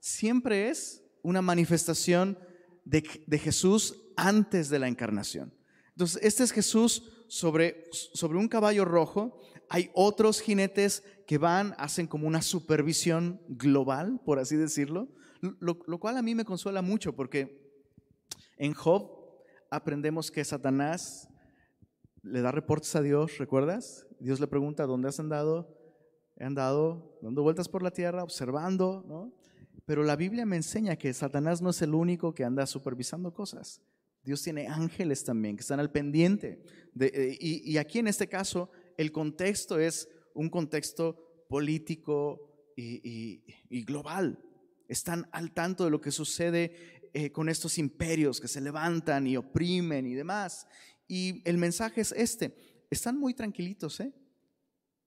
[0.00, 2.38] siempre es una manifestación
[2.84, 3.02] de,
[3.38, 5.52] Jesús antes de la encarnación.
[5.90, 9.40] Entonces, este es Jesús sobre, sobre un caballo rojo.
[9.68, 15.08] Hay otros jinetes que van, hacen como una supervisión global, por así decirlo,
[15.40, 17.66] lo, lo cual a mí me consuela mucho porque
[18.56, 19.15] en Job
[19.70, 21.28] aprendemos que Satanás
[22.22, 24.06] le da reportes a Dios, ¿recuerdas?
[24.18, 25.76] Dios le pregunta, ¿dónde has andado?
[26.36, 29.32] He andado dando vueltas por la tierra, observando, ¿no?
[29.84, 33.80] Pero la Biblia me enseña que Satanás no es el único que anda supervisando cosas.
[34.24, 36.60] Dios tiene ángeles también que están al pendiente.
[36.98, 44.42] Eh, y, aquí en este caso, el contexto es un contexto político y global.
[44.88, 49.38] Están al tanto de lo que sucede eh, con estos imperios que se levantan y
[49.38, 50.66] oprimen y demás.
[51.08, 52.54] Y el mensaje es este,
[52.90, 54.12] están muy tranquilitos, ¿eh?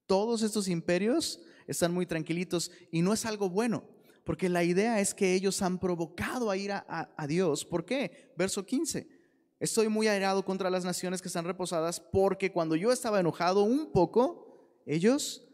[0.08, 3.84] Todos estos imperios están muy tranquilitos y no es algo bueno,
[4.24, 7.63] porque la idea es que ellos han provocado a ir a, a Dios.
[7.63, 8.34] ¿Por qué?
[8.36, 9.08] Verso 15.
[9.60, 13.91] Estoy muy airado contra las naciones que están reposadas porque cuando yo estaba enojado un
[13.91, 15.48] poco, ellos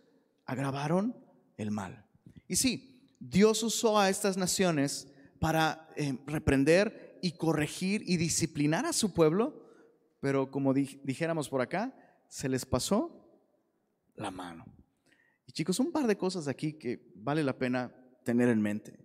[0.45, 1.17] agravaron
[1.57, 2.07] el mal.
[2.47, 5.09] Y sí, Dios usó a estas naciones
[5.45, 9.63] para eh, reprender y corregir y disciplinar a su pueblo,
[10.19, 11.95] pero como dijéramos por acá,
[12.27, 13.29] se les pasó
[14.15, 14.65] la mano.
[15.45, 18.97] Y chicos, un par de cosas aquí que vale la pena tener en mente.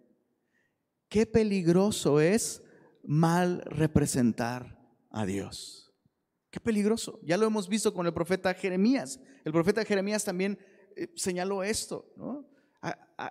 [1.11, 2.63] qué peligroso es
[3.05, 4.79] mal representar
[5.11, 5.93] a Dios.
[6.51, 7.21] Qué peligroso.
[7.23, 9.21] Ya lo hemos visto con el profeta Jeremías.
[9.45, 10.59] El profeta Jeremías también
[10.97, 12.49] eh, señaló esto, ¿no?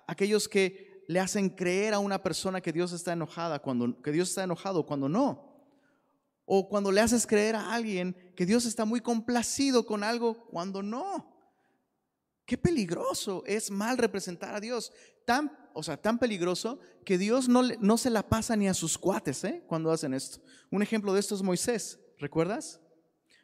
[0.06, 4.30] aquellos que le hacen creer a una persona que Dios está enojada cuando que Dios
[4.30, 5.66] está enojado cuando no.
[6.46, 10.84] O cuando le haces creer a alguien que Dios está muy complacido con algo cuando
[10.84, 11.36] no.
[12.46, 14.92] Qué peligroso es mal representar a Dios.
[15.26, 18.96] Tan, o sea, tan peligroso que Dios no, no se la pasa ni a sus
[18.96, 19.64] cuates ¿eh?
[19.66, 20.40] cuando hacen esto.
[20.70, 22.82] Un ejemplo de esto es Moisés, ¿recuerdas?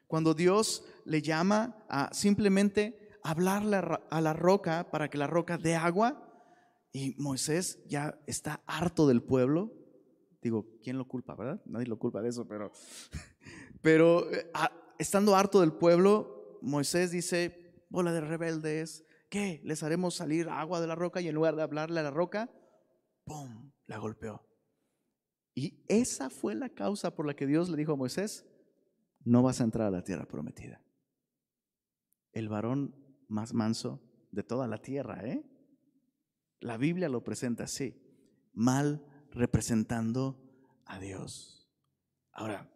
[0.06, 5.75] Cuando Dios le llama a simplemente hablarle a la roca para que la roca dé
[5.75, 6.24] agua.
[6.95, 9.73] Y Moisés ya está harto del pueblo.
[10.41, 11.62] Digo, ¿quién lo culpa, verdad?
[11.65, 12.71] Nadie lo culpa de eso, pero,
[13.81, 14.49] pero eh,
[14.97, 19.60] estando harto del pueblo, Moisés dice, bola de rebeldes, ¿qué?
[19.65, 21.19] ¿Les haremos salir agua de la roca?
[21.19, 22.49] Y en lugar de hablarle a la roca,
[23.25, 23.73] ¡pum!
[23.88, 24.47] La golpeó.
[25.53, 28.45] Y esa fue la causa por la que Dios le dijo a Moisés,
[29.25, 30.81] no vas a entrar a la tierra prometida.
[32.31, 32.95] El varón
[33.27, 35.27] más manso de toda la tierra.
[35.27, 35.43] ¿eh?
[36.59, 37.95] La Biblia lo presenta así,
[38.53, 40.41] mal representando
[40.85, 41.69] a Dios.
[42.31, 42.69] Ahora,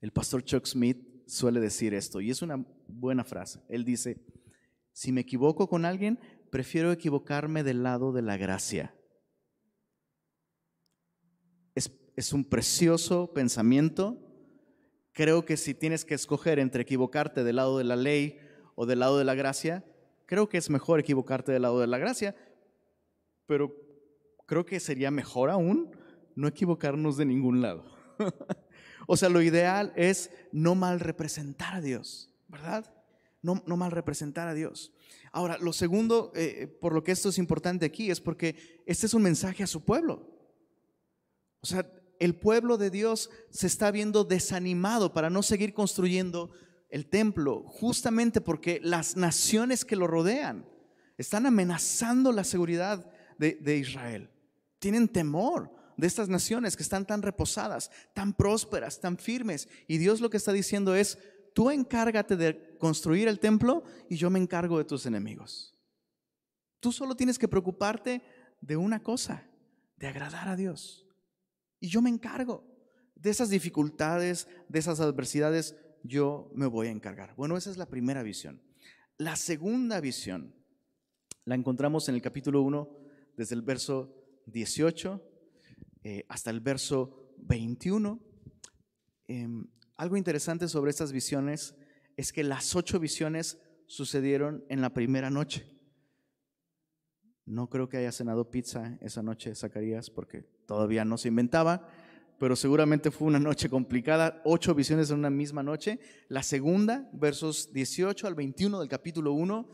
[0.00, 3.60] el pastor Chuck Smith suele decir esto, y es una buena frase.
[3.68, 4.24] Él dice,
[4.92, 6.18] si me equivoco con alguien,
[6.50, 8.94] prefiero equivocarme del lado de la gracia.
[11.74, 14.18] Es, es un precioso pensamiento.
[15.12, 18.38] Creo que si tienes que escoger entre equivocarte del lado de la ley
[18.74, 19.84] o del lado de la gracia,
[20.26, 22.36] creo que es mejor equivocarte del lado de la gracia,
[23.48, 23.74] pero
[24.46, 25.90] creo que sería mejor aún
[26.36, 27.84] no equivocarnos de ningún lado.
[29.08, 32.94] o sea, lo ideal es no mal representar a Dios, ¿verdad?
[33.42, 34.92] No, no mal representar a Dios.
[35.32, 39.14] Ahora, lo segundo, eh, por lo que esto es importante aquí, es porque este es
[39.14, 40.28] un mensaje a su pueblo.
[41.60, 46.50] O sea, el pueblo de Dios se está viendo desanimado para no seguir construyendo
[46.90, 50.66] el templo justamente porque las naciones que lo rodean
[51.16, 54.30] están amenazando la seguridad de, Israel.
[54.78, 59.68] Tienen temor de estas naciones que están tan reposadas, tan prósperas, tan firmes.
[59.86, 61.18] Y Dios lo que está diciendo es,
[61.54, 65.74] tú encárgate de construir el templo y yo me encargo de tus enemigos.
[66.80, 68.22] Tú solo tienes que preocuparte
[68.60, 69.48] de una cosa,
[69.96, 71.06] de agradar a Dios.
[71.80, 72.64] Y yo me encargo
[73.14, 77.34] de esas dificultades, de esas adversidades yo me voy a encargar.
[77.34, 78.62] Bueno, esa es la primera visión.
[79.16, 80.54] La segunda visión
[81.44, 82.97] la encontramos en el capítulo 1,
[83.38, 84.12] desde el verso
[84.46, 85.22] 18
[86.02, 88.20] eh, hasta el verso 21.
[89.28, 91.76] Em, algo interesante sobre estas visiones
[92.16, 95.66] es que las ocho visiones sucedieron en la primera noche.
[97.46, 101.88] No creo que haya cenado pizza esa noche, Zacarías, porque todavía no se inventaba
[102.38, 105.98] pero seguramente fue una noche complicada, ocho visiones en una misma noche.
[106.28, 109.68] La segunda, versos 18 al 21 del capítulo 1,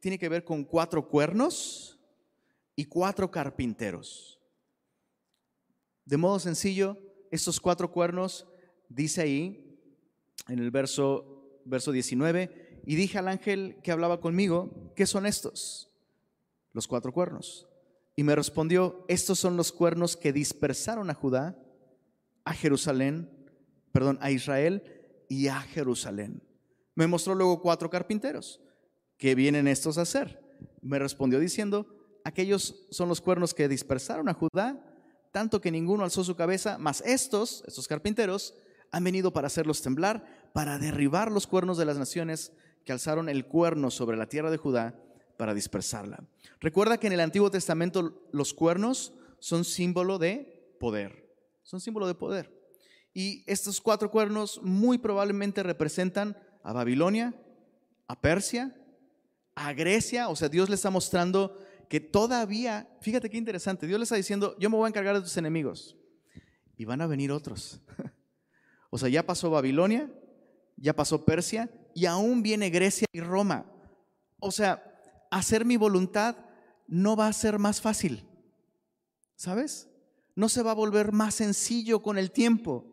[0.00, 1.99] tiene que ver con cuatro cuernos
[2.80, 4.40] y cuatro carpinteros.
[6.06, 6.96] De modo sencillo,
[7.30, 8.46] estos cuatro cuernos,
[8.88, 9.78] dice ahí
[10.48, 15.90] en el verso, verso 19, y dije al ángel que hablaba conmigo, ¿qué son estos?
[16.72, 17.68] Los cuatro cuernos.
[18.16, 21.62] Y me respondió, estos son los cuernos que dispersaron a Judá
[22.46, 23.28] a Jerusalén,
[23.92, 24.82] perdón, a Israel
[25.28, 26.42] y a Jerusalén.
[26.94, 28.62] Me mostró luego cuatro carpinteros.
[29.18, 30.40] ¿Qué vienen estos a hacer?
[30.80, 34.84] Me respondió diciendo, aquellos son los cuernos que dispersaron a Judá,
[35.32, 38.54] tanto que ninguno alzó su cabeza, mas estos, estos carpinteros,
[38.92, 42.52] han venido para hacerlos temblar, para derribar los cuernos de las naciones
[42.84, 44.98] que alzaron el cuerno sobre la tierra de Judá
[45.36, 46.24] para dispersarla.
[46.60, 51.30] Recuerda que en el Antiguo Testamento los cuernos son símbolo de poder
[51.70, 52.52] son símbolo de poder.
[53.14, 57.32] Y estos cuatro cuernos muy probablemente representan a Babilonia,
[58.08, 58.76] a Persia,
[59.54, 60.28] a Grecia.
[60.28, 61.56] O sea, Dios le está mostrando
[61.90, 65.20] que todavía, fíjate qué interesante, Dios le está diciendo, yo me voy a encargar de
[65.20, 65.98] tus enemigos.
[66.78, 67.82] Y van a venir otros.
[68.92, 70.10] O sea, ya pasó Babilonia,
[70.76, 73.64] ya pasó Persia y aún viene Grecia y Roma.
[74.40, 74.82] O sea,
[75.30, 76.36] hacer mi voluntad
[76.88, 78.24] no va a ser más fácil.
[79.36, 79.90] ¿Sabes?
[80.40, 82.86] no se va a volver más sencillo con el tiempo.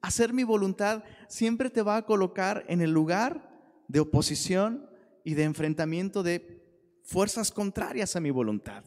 [0.00, 3.50] Hacer mi voluntad siempre te va a colocar en el lugar
[3.88, 4.88] de oposición
[5.22, 6.63] y de enfrentamiento de
[7.04, 8.84] fuerzas contrarias a mi voluntad.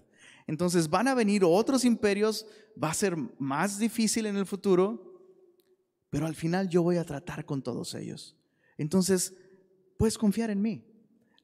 [0.48, 2.46] Entonces van a venir otros imperios,
[2.82, 5.08] va a ser más difícil en el futuro,
[6.10, 8.36] pero al final yo voy a tratar con todos ellos.
[8.78, 9.34] Entonces,
[9.98, 10.86] puedes confiar en mí.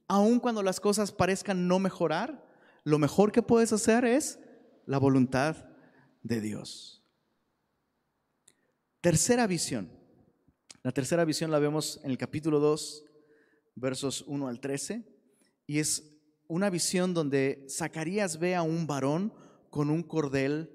[0.08, 2.48] Aun cuando las cosas parezcan no mejorar,
[2.84, 4.40] lo mejor que puedes hacer es
[4.86, 5.66] la voluntad
[6.22, 7.04] de Dios.
[9.02, 9.90] Tercera visión.
[10.82, 13.06] La tercera visión la vemos en el capítulo 2,
[13.76, 15.04] versos 1 al 13,
[15.66, 16.13] y es
[16.48, 19.34] una visión donde Zacarías ve a un varón
[19.70, 20.70] con un cordel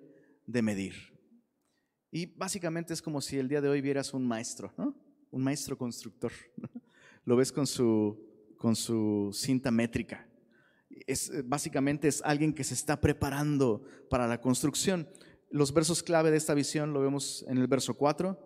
[0.47, 0.95] de medir.
[2.11, 4.97] Y básicamente es como si el día de hoy vieras un maestro, ¿no?
[5.31, 6.33] Un maestro constructor.
[7.25, 8.19] Lo ves con su,
[8.57, 10.27] con su cinta métrica.
[11.07, 15.09] Es, básicamente es alguien que se está preparando para la construcción.
[15.51, 18.39] Los versos clave de esta visión lo vemos en el verso 4.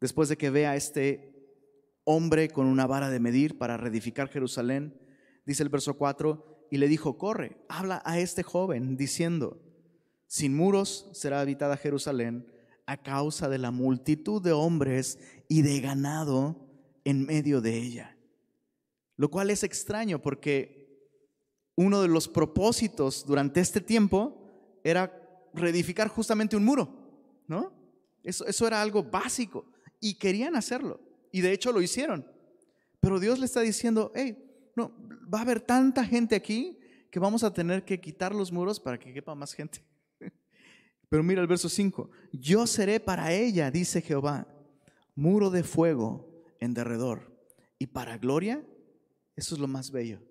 [0.00, 1.34] Después de que vea a este
[2.04, 4.98] hombre con una vara de medir para reedificar Jerusalén,
[5.50, 9.60] dice el verso 4, y le dijo, corre, habla a este joven, diciendo,
[10.28, 12.46] sin muros será habitada Jerusalén
[12.86, 16.54] a causa de la multitud de hombres y de ganado
[17.02, 18.16] en medio de ella.
[19.16, 21.10] Lo cual es extraño porque
[21.74, 25.12] uno de los propósitos durante este tiempo era
[25.52, 27.72] reedificar justamente un muro, ¿no?
[28.22, 29.64] Eso, eso era algo básico
[29.98, 31.00] y querían hacerlo
[31.32, 32.24] y de hecho lo hicieron.
[33.00, 34.92] Pero Dios le está diciendo, hey, no,
[35.32, 36.78] va a haber tanta gente aquí
[37.10, 39.84] que vamos a tener que quitar los muros para que quepa más gente.
[41.08, 44.46] Pero mira el verso 5, yo seré para ella, dice Jehová,
[45.14, 47.30] muro de fuego en derredor.
[47.78, 48.64] Y para gloria,
[49.36, 50.22] eso es lo más bello,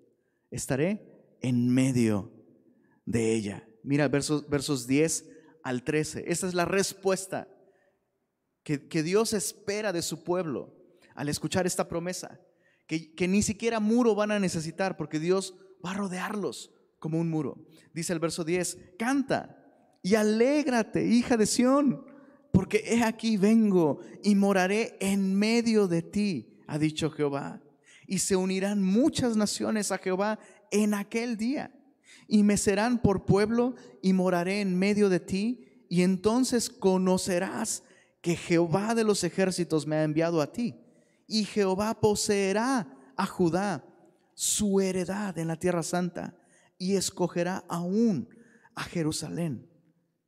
[0.50, 2.32] estaré en medio
[3.04, 3.66] de ella.
[3.82, 5.28] Mira versos, versos 10
[5.62, 6.24] al 13.
[6.28, 7.48] Esta es la respuesta
[8.62, 10.76] que, que Dios espera de su pueblo
[11.14, 12.40] al escuchar esta promesa
[12.98, 17.64] que, ni siquiera muro van a necesitar porque Dios va a rodearlos como un muro.
[17.94, 19.56] Dice el verso 10, canta
[20.02, 22.04] y alégrate, hija de Sión,
[22.52, 27.62] porque he aquí vengo y moraré en medio de ti, ha dicho Jehová.
[28.08, 30.40] Y se unirán muchas naciones a Jehová
[30.72, 31.72] en aquel día,
[32.26, 37.84] y me serán por pueblo y moraré en medio de ti, y entonces conocerás
[38.20, 40.74] que Jehová de los ejércitos me ha enviado a ti
[41.30, 43.84] y Jehová poseerá a Judá
[44.34, 46.36] su heredad en la tierra santa
[46.76, 48.28] y escogerá aún
[48.74, 49.70] a Jerusalén.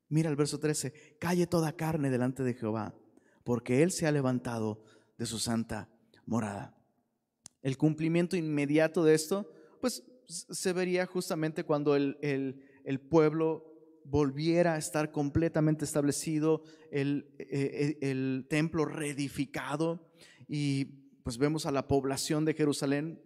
[0.08, 2.94] Mira el verso 13, calle toda carne delante de Jehová,
[3.44, 4.84] porque Él se ha levantado
[5.18, 5.88] de su santa
[6.26, 6.76] morada.
[7.62, 12.18] El cumplimiento inmediato de esto, pues se vería justamente cuando el,
[12.84, 13.64] el, pueblo
[14.04, 20.11] volviera a estar completamente establecido, el, el, el templo reedificado,
[20.54, 20.84] y
[21.24, 23.18] pues vemos a la población de Jerusalén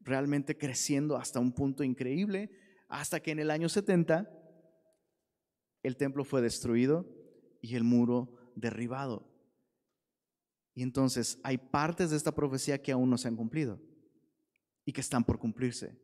[0.00, 2.50] realmente creciendo hasta un punto increíble,
[2.88, 4.30] hasta que en el año 70
[5.82, 7.06] el templo fue destruido
[7.60, 9.30] y el muro derribado.
[10.72, 13.78] Y entonces hay partes de esta profecía que aún no se han cumplido
[14.86, 16.00] y que están por cumplirse.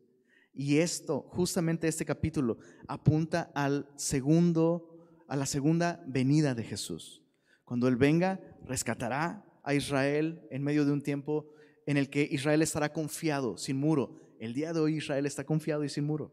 [0.53, 7.23] Y esto, justamente este capítulo, apunta al segundo, a la segunda venida de Jesús.
[7.65, 11.45] Cuando Él venga, rescatará a Israel en medio de un tiempo
[11.85, 14.15] en el que Israel estará confiado, sin muro.
[14.39, 16.31] El día de hoy Israel está confiado y sin muro.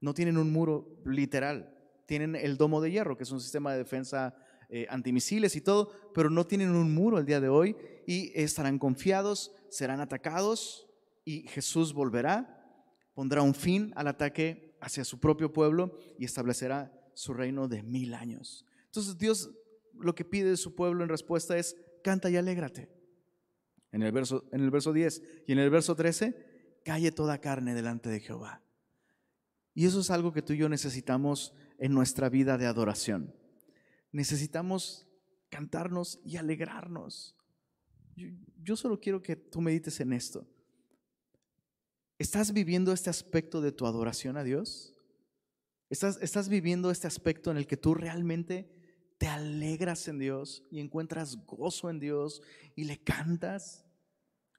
[0.00, 3.78] No tienen un muro literal, tienen el domo de hierro, que es un sistema de
[3.78, 4.34] defensa
[4.70, 8.78] eh, antimisiles y todo, pero no tienen un muro el día de hoy y estarán
[8.78, 10.88] confiados, serán atacados
[11.26, 17.34] y Jesús volverá, pondrá un fin al ataque hacia su propio pueblo y establecerá su
[17.34, 18.64] reino de mil años.
[18.86, 19.50] Entonces Dios
[19.92, 22.88] lo que pide de su pueblo en respuesta es canta y alégrate.
[23.90, 27.74] En el verso, en el verso 10 y en el verso 13, calle toda carne
[27.74, 28.62] delante de Jehová.
[29.74, 33.34] Y eso es algo que tú y yo necesitamos en nuestra vida de adoración.
[34.12, 35.08] Necesitamos
[35.48, 37.36] cantarnos y alegrarnos.
[38.62, 40.46] Yo, solo quiero que tú medites en esto.
[42.18, 44.94] ¿Estás viviendo este aspecto de tu adoración a Dios?
[45.90, 48.73] ¿Estás, ¿Estás viviendo este aspecto en el que tú realmente
[49.24, 52.42] te alegras en Dios y encuentras gozo en Dios
[52.76, 53.82] y le cantas.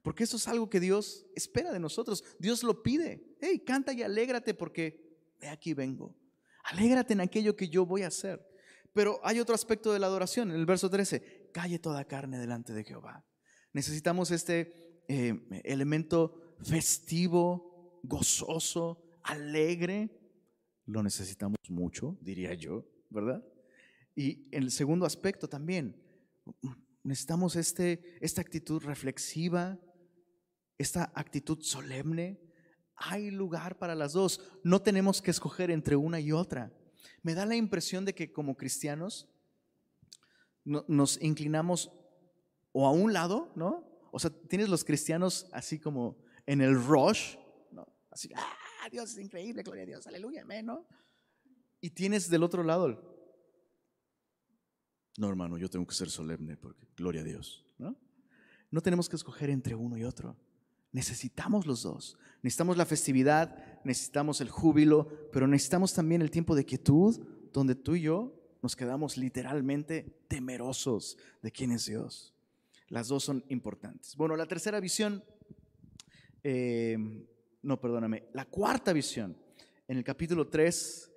[0.01, 2.23] Porque eso es algo que Dios espera de nosotros.
[2.39, 3.37] Dios lo pide.
[3.39, 6.17] Hey, canta y alégrate porque de aquí vengo.
[6.63, 8.43] Alégrate en aquello que yo voy a hacer.
[8.91, 10.49] Pero hay otro aspecto de la adoración.
[10.49, 13.23] En el verso 13, calle toda carne delante de Jehová.
[13.71, 20.09] Necesitamos este eh, elemento festivo, gozoso, alegre.
[20.87, 23.43] Lo necesitamos mucho, diría yo, ¿verdad?
[24.15, 26.01] Y el segundo aspecto también,
[27.03, 29.77] necesitamos este, esta actitud reflexiva,
[30.77, 32.39] esta actitud solemne.
[32.95, 34.41] Hay lugar para las dos.
[34.63, 36.73] No tenemos que escoger entre una y otra.
[37.21, 39.29] Me da la impresión de que como cristianos
[40.63, 41.91] nos inclinamos
[42.71, 43.85] o a un lado, ¿no?
[44.11, 47.35] O sea, tienes los cristianos así como en el rush,
[47.71, 47.87] ¿no?
[48.09, 50.87] Así, ah, Dios es increíble, gloria a Dios, aleluya, amén, ¿no?
[51.81, 53.14] Y tienes del otro lado
[55.17, 57.65] No, hermano, yo tengo que ser solemne porque gloria a Dios.
[57.77, 57.95] ¿no?
[58.71, 60.35] no tenemos que escoger entre uno y otro.
[60.91, 62.17] Necesitamos los dos.
[62.41, 67.19] Necesitamos la festividad, necesitamos el júbilo, pero necesitamos también el tiempo de quietud
[67.53, 72.33] donde tú y yo nos quedamos literalmente temerosos de quién es Dios.
[72.89, 74.15] Las dos son importantes.
[74.15, 75.23] Bueno, la tercera visión,
[76.43, 76.97] eh,
[77.61, 79.37] no, perdóname, la cuarta visión,
[79.87, 81.11] en el capítulo 3,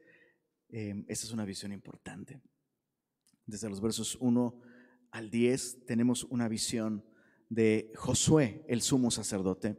[0.71, 2.41] eh, esta es una visión importante.
[3.49, 4.61] Desde los versos 1
[5.11, 7.03] al 10 tenemos una visión
[7.49, 9.79] de Josué, el sumo sacerdote.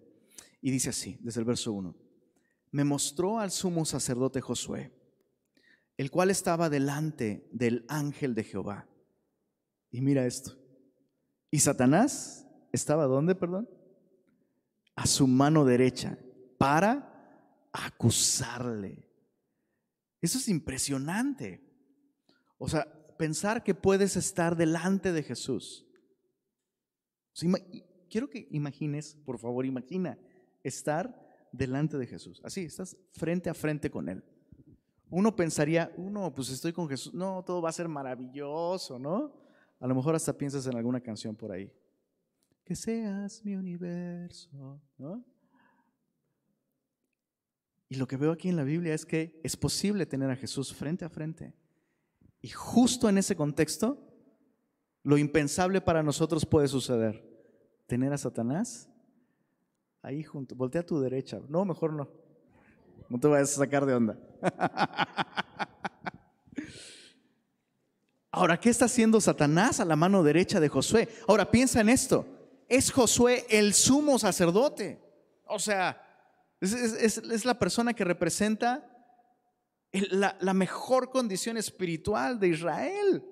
[0.59, 1.95] Y dice así, desde el verso 1,
[2.72, 4.91] me mostró al sumo sacerdote Josué,
[5.97, 8.89] el cual estaba delante del ángel de Jehová.
[9.91, 10.57] Y mira esto.
[11.51, 13.70] Y Satanás estaba ¿dónde, perdón?
[14.95, 16.17] A su mano derecha
[16.57, 19.07] para acusarle.
[20.22, 21.63] Eso es impresionante.
[22.57, 25.86] O sea, pensar que puedes estar delante de Jesús
[28.09, 30.17] quiero que imagines, por favor, imagina
[30.63, 31.15] estar
[31.51, 32.41] delante de Jesús.
[32.43, 34.24] Así, estás frente a frente con Él.
[35.09, 39.34] Uno pensaría, uno, pues estoy con Jesús, no, todo va a ser maravilloso, ¿no?
[39.80, 41.72] A lo mejor hasta piensas en alguna canción por ahí.
[42.63, 45.24] Que seas mi universo, ¿no?
[47.88, 50.76] Y lo que veo aquí en la Biblia es que es posible tener a Jesús
[50.76, 51.55] frente a frente.
[52.41, 53.97] Y justo en ese contexto,
[55.03, 57.27] lo impensable para nosotros puede suceder
[57.87, 58.89] tener a Satanás
[60.01, 60.55] ahí junto.
[60.55, 61.39] Voltea a tu derecha.
[61.49, 62.09] No, mejor no.
[63.09, 64.17] No te vayas a sacar de onda.
[68.31, 71.09] Ahora, ¿qué está haciendo Satanás a la mano derecha de Josué?
[71.27, 72.25] Ahora, piensa en esto.
[72.67, 75.01] Es Josué el sumo sacerdote.
[75.47, 75.99] O sea,
[76.61, 78.99] es, la persona que representa
[79.91, 83.23] la, mejor condición espiritual de Israel.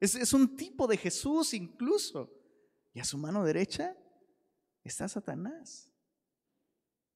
[0.00, 2.32] es un tipo de Jesús incluso.
[2.94, 3.96] Y a su mano derecha
[4.82, 5.90] está Satanás.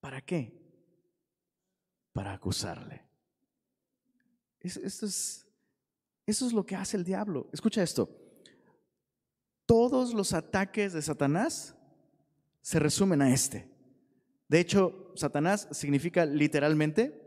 [0.00, 0.52] ¿Para qué?
[2.12, 3.06] Para acusarle.
[4.60, 5.46] Esto es,
[6.26, 7.48] eso es lo que hace el diablo.
[7.52, 8.08] Escucha esto.
[9.66, 11.74] Todos los ataques de Satanás
[12.60, 13.68] se resumen a este.
[14.48, 17.20] De hecho, Satanás significa literalmente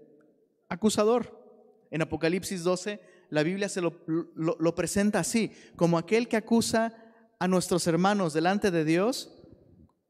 [0.70, 1.45] acusador.
[1.96, 6.94] En Apocalipsis 12, la Biblia se lo, presenta así, como aquel que acusa
[7.40, 9.34] a nuestros hermanos delante de Dios,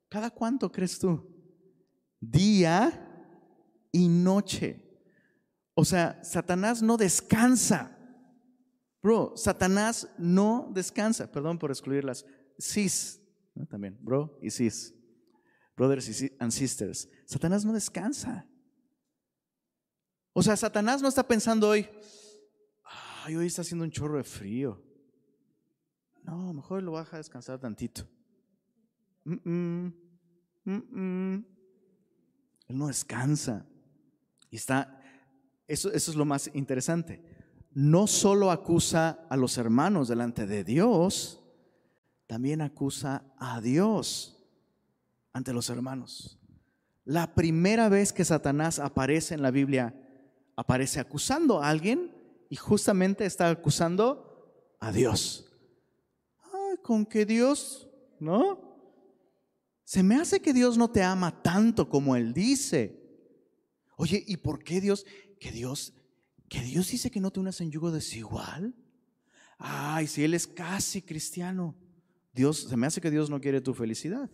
[0.09, 1.29] ¿cada cuánto crees tú?
[2.19, 3.07] Día
[3.91, 4.99] y noche.
[5.75, 7.95] O sea, Satanás no descansa.
[9.03, 11.31] Bro, Satanás no descansa.
[11.31, 12.25] Perdón por excluirlas.
[12.57, 13.21] Sis,
[13.69, 14.91] también, bro y sis.
[15.77, 17.07] Brothers and sisters.
[17.27, 18.49] Satanás no descansa.
[20.37, 21.87] O sea, Satanás no está pensando hoy,
[23.25, 24.83] hoy está haciendo un chorro de frío.
[26.23, 28.05] No, mejor lo baja a descansar tantito.
[29.25, 29.93] Él
[32.67, 33.65] no descansa.
[34.51, 34.99] Y está,
[35.69, 37.23] eso es lo más interesante.
[37.71, 41.41] No solo acusa a los hermanos delante de Dios,
[42.27, 44.45] también acusa a Dios
[45.31, 46.41] ante los hermanos.
[47.05, 50.01] La primera vez que Satanás aparece en la Biblia,
[50.55, 52.15] aparece acusando a alguien
[52.49, 55.45] y justamente está acusando a Dios
[56.85, 57.89] con que Dios,
[58.19, 58.77] ¿no?
[59.83, 63.01] Se me hace que Dios no te ama tanto como Él dice.
[63.97, 65.05] Oye, ¿y por qué Dios?
[65.39, 65.93] Que Dios,
[66.47, 68.75] que Dios dice que no te unas en yugo desigual.
[69.57, 71.75] Ay, si Él es casi cristiano.
[72.33, 74.29] Dios, se me hace que Dios no quiere tu felicidad.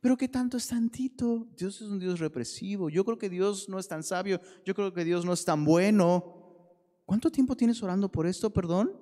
[0.00, 1.46] Pero ¿qué tanto es tantito?
[1.56, 2.88] Dios es un Dios represivo.
[2.88, 4.40] Yo creo que Dios no es tan sabio.
[4.64, 6.40] Yo creo que Dios no es tan bueno.
[7.04, 8.92] ¿Cuánto tiempo tienes orando por esto, perdón?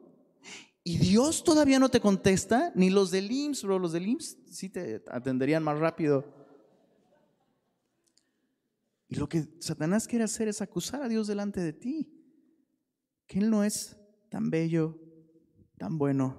[0.82, 4.70] Y Dios todavía no te contesta, ni los del IMSS, bro, los del IMSS sí
[4.70, 6.24] te atenderían más rápido.
[9.08, 12.10] Y lo que Satanás quiere hacer es acusar a Dios delante de ti,
[13.26, 13.98] que Él no es
[14.30, 14.98] tan bello,
[15.76, 16.38] tan bueno,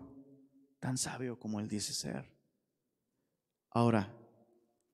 [0.80, 2.32] tan sabio como Él dice ser.
[3.72, 4.16] Ahora,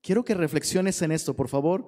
[0.05, 1.87] quiero que reflexiones en esto, por favor.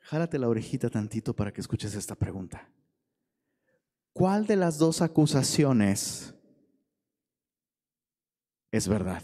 [0.00, 2.68] Jálate la orejita tantito para que escuches esta pregunta.
[4.12, 6.34] ¿Cuál de las dos acusaciones
[8.72, 9.22] es verdad.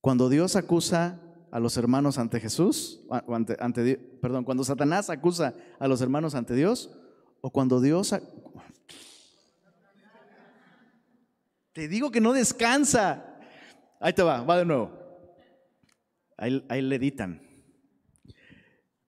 [0.00, 3.04] Cuando Dios acusa a los hermanos ante Jesús,
[3.58, 6.90] ante, perdón, cuando Satanás acusa a los hermanos ante Dios,
[7.40, 8.14] o cuando Dios...
[11.72, 13.36] Te digo que no descansa.
[13.98, 15.03] Ahí te va, va de nuevo.
[16.36, 17.40] Ahí, ahí le editan.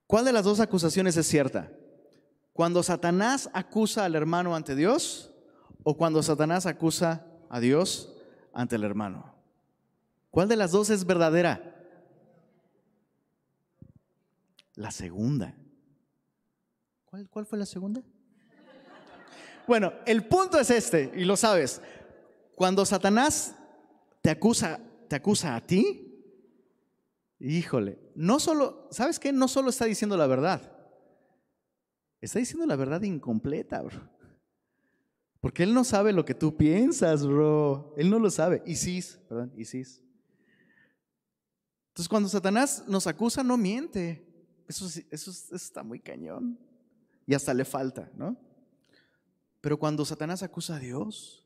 [0.05, 1.71] ¿Cuál de las dos acusaciones es cierta?
[2.53, 5.33] ¿Cuando Satanás acusa al hermano ante Dios
[5.83, 8.13] o cuando Satanás acusa a Dios
[8.53, 9.33] ante el hermano.
[10.31, 11.75] ¿Cuál de las dos es verdadera?
[14.75, 15.55] La segunda.
[17.05, 18.01] ¿Cuál, cuál fue la segunda?
[19.65, 21.81] Bueno, el punto es este, y lo sabes.
[22.55, 23.55] Cuando Satanás
[24.21, 26.06] te acusa, te acusa a ti,
[27.39, 29.31] híjole, no solo, ¿sabes qué?
[29.31, 30.71] No solo está diciendo la verdad,
[32.21, 34.17] está diciendo la verdad incompleta, bro.
[35.39, 37.93] Porque él no sabe lo que tú piensas, bro.
[37.95, 38.63] Él no lo sabe.
[38.65, 40.01] Isis, perdón, Isis.
[41.89, 44.25] Entonces, cuando Satanás nos acusa, no miente.
[44.67, 46.59] Eso, eso, eso está muy cañón.
[47.25, 48.35] Y hasta le falta, ¿no?
[49.61, 51.45] Pero cuando Satanás acusa a Dios,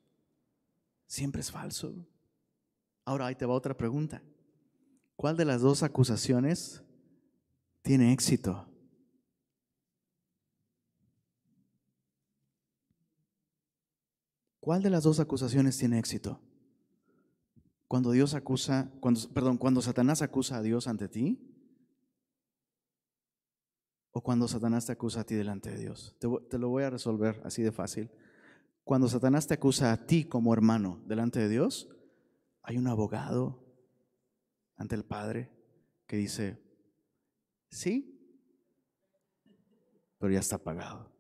[1.05, 1.93] siempre es falso.
[3.05, 4.21] Ahora ahí te va otra pregunta.
[5.21, 6.81] ¿Cuál de las dos acusaciones
[7.83, 8.67] tiene éxito?
[14.59, 16.41] ¿Cuál de las dos acusaciones tiene éxito?
[17.87, 21.39] Cuando Dios acusa, cuando, perdón, cuando Satanás acusa a Dios ante ti,
[24.13, 26.17] o cuando Satanás te acusa a ti delante de Dios.
[26.17, 28.09] Te, lo voy a resolver así de fácil.
[28.83, 31.89] Cuando Satanás te acusa a ti como hermano delante de Dios,
[32.63, 33.60] hay un abogado
[34.81, 35.49] ante el Padre
[36.07, 36.59] que dice,
[37.69, 38.19] sí,
[40.17, 41.15] pero ya está pagado.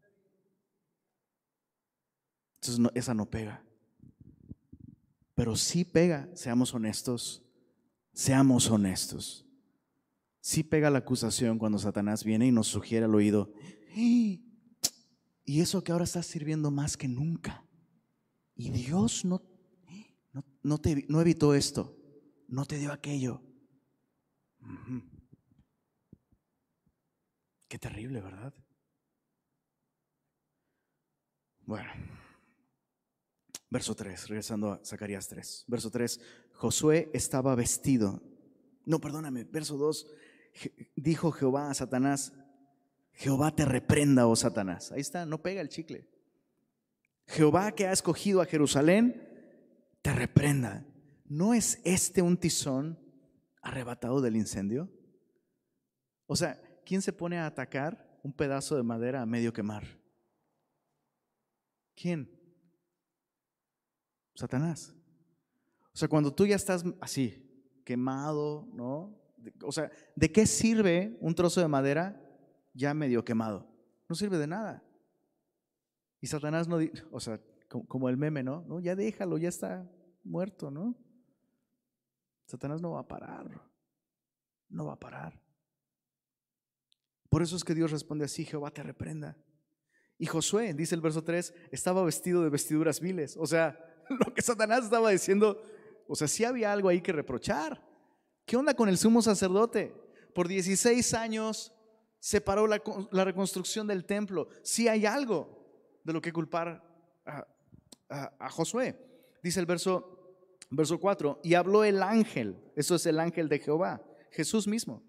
[2.55, 3.63] Entonces esa no pega.
[5.35, 7.43] Pero sí pega, seamos honestos,
[8.13, 9.47] seamos honestos.
[10.39, 13.53] Sí pega la acusación cuando Satanás viene y nos sugiere al oído,
[13.93, 14.41] y
[15.45, 17.63] eso que ahora estás sirviendo más que nunca.
[18.55, 19.43] Y Dios no,
[20.63, 21.95] no, te, no evitó esto,
[22.47, 23.50] no te dio aquello.
[27.67, 28.53] Qué terrible, ¿verdad?
[31.65, 31.89] Bueno,
[33.69, 35.65] verso 3, regresando a Zacarías 3.
[35.67, 36.19] Verso 3,
[36.53, 38.21] Josué estaba vestido.
[38.85, 40.07] No, perdóname, verso 2,
[40.95, 42.33] dijo Jehová a Satanás,
[43.13, 44.91] Jehová te reprenda, oh Satanás.
[44.91, 46.09] Ahí está, no pega el chicle.
[47.27, 49.29] Jehová que ha escogido a Jerusalén,
[50.01, 50.85] te reprenda.
[51.25, 52.99] ¿No es este un tizón
[53.61, 54.91] arrebatado del incendio?
[56.25, 59.83] O sea, ¿quién se pone a atacar un pedazo de madera a medio quemar?
[61.95, 62.29] ¿Quién?
[64.35, 64.95] Satanás.
[65.93, 67.51] O sea, cuando tú ya estás así,
[67.83, 69.19] quemado, ¿no?
[69.63, 72.21] O sea, ¿de qué sirve un trozo de madera
[72.73, 73.67] ya medio quemado?
[74.07, 74.83] No sirve de nada.
[76.19, 76.77] Y Satanás no,
[77.11, 78.63] o sea, como el meme, ¿no?
[78.67, 79.89] No, ya déjalo, ya está
[80.23, 80.95] muerto, ¿no?
[82.51, 83.49] Satanás no va a parar.
[84.67, 85.41] No va a parar.
[87.29, 89.37] Por eso es que Dios responde así, Jehová te reprenda.
[90.17, 93.37] Y Josué, dice el verso 3, estaba vestido de vestiduras viles.
[93.37, 93.79] O sea,
[94.09, 95.63] lo que Satanás estaba diciendo,
[96.07, 97.81] o sea, sí había algo ahí que reprochar.
[98.45, 99.95] ¿Qué onda con el sumo sacerdote?
[100.35, 101.73] Por 16 años
[102.19, 102.81] separó la,
[103.11, 104.49] la reconstrucción del templo.
[104.61, 106.83] Sí hay algo de lo que culpar
[108.09, 108.95] a, Josué.
[109.41, 110.20] Dice el verso,
[110.71, 114.01] verso 4, y habló el ángel, eso es el ángel de Jehová,
[114.31, 115.03] Jesús mismo,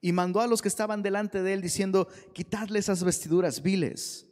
[0.00, 4.30] y mandó a los que estaban delante de él diciendo, quitadle esas vestiduras viles.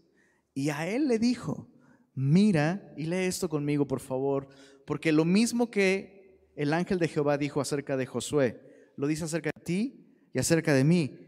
[0.55, 1.69] Y a él le dijo,
[2.15, 4.49] mira, y lee esto conmigo, por favor,
[4.87, 8.61] porque lo mismo que el ángel de Jehová dijo acerca de Josué,
[8.97, 11.19] lo dice acerca de ti y acerca de mí.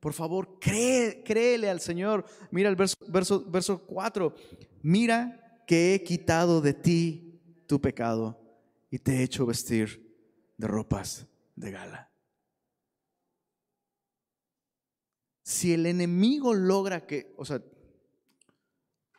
[0.00, 2.24] Por favor, cree, créele al Señor.
[2.50, 4.34] Mira el verso, verso, verso 4.
[4.82, 8.41] Mira que he quitado de ti tu pecado
[8.92, 11.26] y te he hecho vestir de ropas
[11.56, 12.12] de gala.
[15.42, 17.62] Si el enemigo logra que, o sea,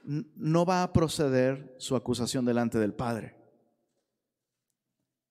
[0.03, 3.35] no va a proceder su acusación delante del Padre.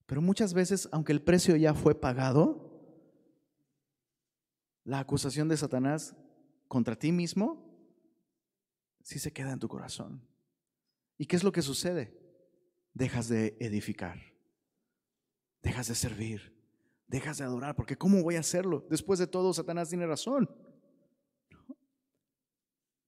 [0.06, 2.68] Pero muchas veces, aunque el precio ya fue pagado,
[4.82, 6.16] la acusación de Satanás
[6.66, 7.78] contra ti mismo
[9.04, 10.26] sí se queda en tu corazón.
[11.16, 12.18] ¿Y qué es lo que sucede?
[12.92, 14.31] Dejas de edificar,
[15.62, 16.54] dejas de servir,
[17.06, 18.86] dejas de adorar, porque ¿cómo voy a hacerlo?
[18.90, 20.50] Después de todo, Satanás tiene razón.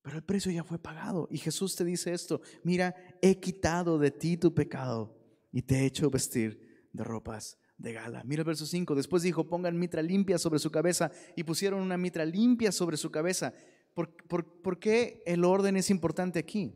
[0.03, 1.27] Pero el precio ya fue pagado.
[1.31, 5.17] Y Jesús te dice esto, mira, he quitado de ti tu pecado
[5.51, 8.23] y te he hecho vestir de ropas de gala.
[8.25, 8.95] Mira el verso 5.
[8.95, 13.11] Después dijo, pongan mitra limpia sobre su cabeza y pusieron una mitra limpia sobre su
[13.11, 13.55] cabeza.
[13.95, 16.75] ¿Por, por, qué el orden es importante aquí?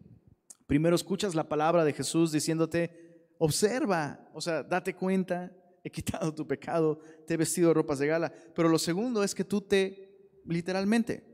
[0.66, 5.52] Primero escuchas la palabra de Jesús diciéndote, observa, o sea, date cuenta,
[5.84, 8.32] he quitado tu pecado, te he vestido de ropas de gala.
[8.54, 11.24] Pero lo segundo es que tú te, literalmente,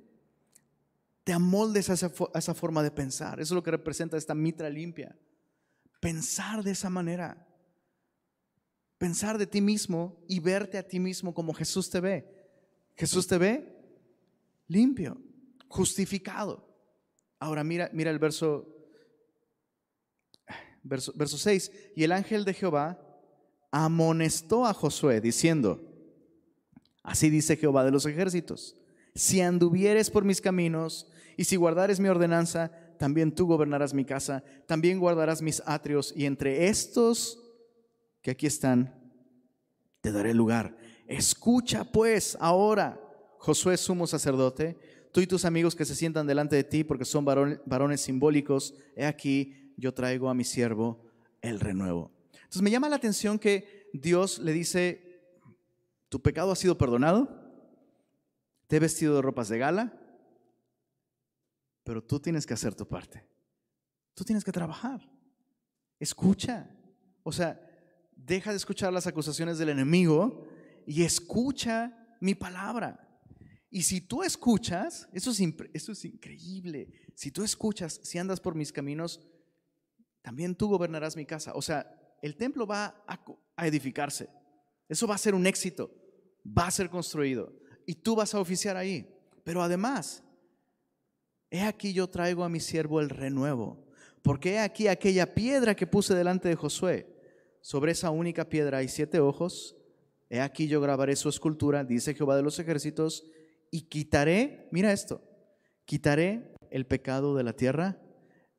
[1.24, 3.40] te amoldes a esa, a esa forma de pensar.
[3.40, 5.16] Eso es lo que representa esta mitra limpia
[6.05, 7.49] pensar de esa manera.
[8.99, 12.30] Pensar de ti mismo y verte a ti mismo como Jesús te ve.
[12.95, 13.74] Jesús te ve
[14.68, 15.18] limpio,
[15.66, 16.68] justificado.
[17.38, 18.68] Ahora mira, mira el verso,
[20.82, 21.72] verso, verso 6.
[21.97, 23.01] Y el ángel de Jehová
[23.77, 25.83] amonestó a Josué diciendo,
[27.03, 28.77] así dice Jehová de los ejércitos,
[29.16, 32.70] si anduvieres por mis caminos y si guardares mi ordenanza,
[33.01, 37.41] también tú gobernarás mi casa, también guardarás mis atrios, y entre estos
[38.22, 38.95] que aquí están,
[40.01, 40.77] te daré lugar.
[41.09, 43.01] Escucha pues ahora,
[43.39, 44.79] Josué sumo sacerdote,
[45.12, 49.05] tú y tus amigos que se sientan delante de ti, porque son varones, simbólicos, he
[49.05, 51.11] aquí, yo traigo a mi siervo
[51.43, 52.14] el renuevo.
[52.55, 55.26] Entonces me llama la atención que Dios le dice,
[56.09, 57.28] tu pecado ha sido perdonado,
[58.68, 60.00] te he vestido de ropas de gala,
[61.82, 63.26] pero tú tienes que hacer tu parte.
[64.14, 65.00] Tú tienes que trabajar.
[65.98, 66.70] Escucha.
[67.24, 67.61] O sea,
[68.14, 70.46] deja de escuchar las acusaciones del enemigo
[70.86, 73.20] y escucha mi palabra.
[73.68, 75.40] Y si tú escuchas, eso es,
[75.72, 77.11] eso es increíble.
[77.16, 79.20] Si tú escuchas, si andas por mis caminos,
[80.22, 81.52] también tú gobernarás mi casa.
[81.57, 84.31] O sea, el templo va a, edificarse.
[84.89, 85.91] Eso va a ser un éxito.
[86.47, 87.53] Va a ser construido.
[87.85, 89.07] Y tú vas a oficiar ahí.
[89.45, 90.25] Pero además,
[91.51, 93.87] he aquí yo traigo a mi siervo el renuevo,
[94.22, 97.14] porque he aquí aquella piedra que puse delante de Josué.
[97.61, 99.77] Sobre esa única piedra hay siete ojos.
[100.31, 103.27] He aquí yo grabaré su escultura, dice Jehová de los ejércitos,
[103.70, 105.20] y quitaré, mira esto,
[105.85, 108.01] quitaré el pecado de la tierra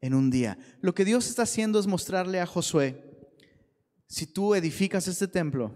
[0.01, 0.59] en un día.
[0.81, 3.04] Lo que Dios está haciendo es mostrarle a Josué,
[4.07, 5.71] si tú edificas este templo,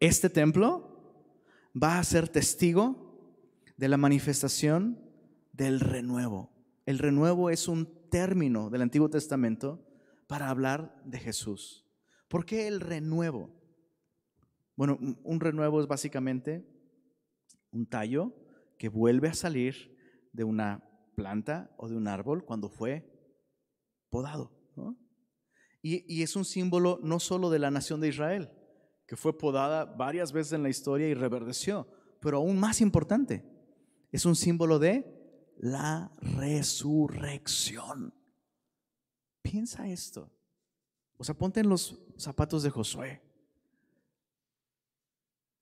[0.00, 0.88] este templo
[1.80, 3.08] va a ser testigo
[3.76, 4.98] de la manifestación
[5.52, 6.50] del renuevo.
[6.86, 9.84] El renuevo es un término del Antiguo Testamento
[10.26, 11.84] para hablar de Jesús.
[12.28, 13.50] ¿Por qué el renuevo?
[14.76, 16.64] Bueno, un renuevo es básicamente
[17.72, 18.32] un tallo
[18.78, 19.96] que vuelve a salir
[20.32, 20.84] de una
[21.14, 23.04] planta o de un árbol cuando fue
[24.08, 24.52] podado.
[25.80, 28.50] Y, es un símbolo no solo de la nación de Israel,
[29.06, 31.86] que fue podada varias veces en la historia y reverdeció,
[32.20, 33.44] pero aún más importante,
[34.10, 38.14] es un símbolo de la resurrección.
[39.42, 40.30] Piensa esto.
[41.16, 43.22] O sea, ponte en los zapatos de Josué.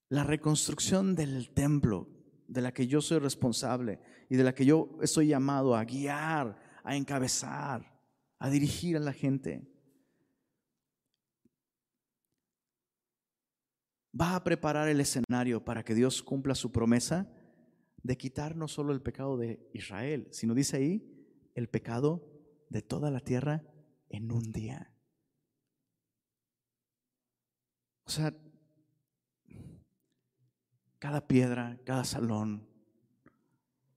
[0.09, 2.09] La reconstrucción del templo,
[2.47, 6.59] de la que yo soy responsable y de la que yo estoy llamado a guiar,
[6.85, 8.01] a encabezar,
[8.39, 9.76] a dirigir a la gente,
[14.19, 17.29] va a preparar el escenario para que Dios cumpla su promesa
[18.03, 22.25] de quitar no solo el pecado de Israel, sino dice ahí, el pecado
[22.69, 23.65] de toda la tierra
[24.09, 24.93] en un día.
[28.05, 28.33] O sea,
[30.99, 32.69] cada piedra, cada salón,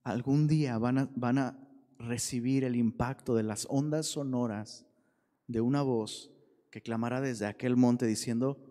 [0.03, 4.87] algún día van a, van a recibir el impacto de las ondas sonoras
[5.47, 6.31] de una voz
[6.71, 8.68] que clamará desde aquel monte diciendo,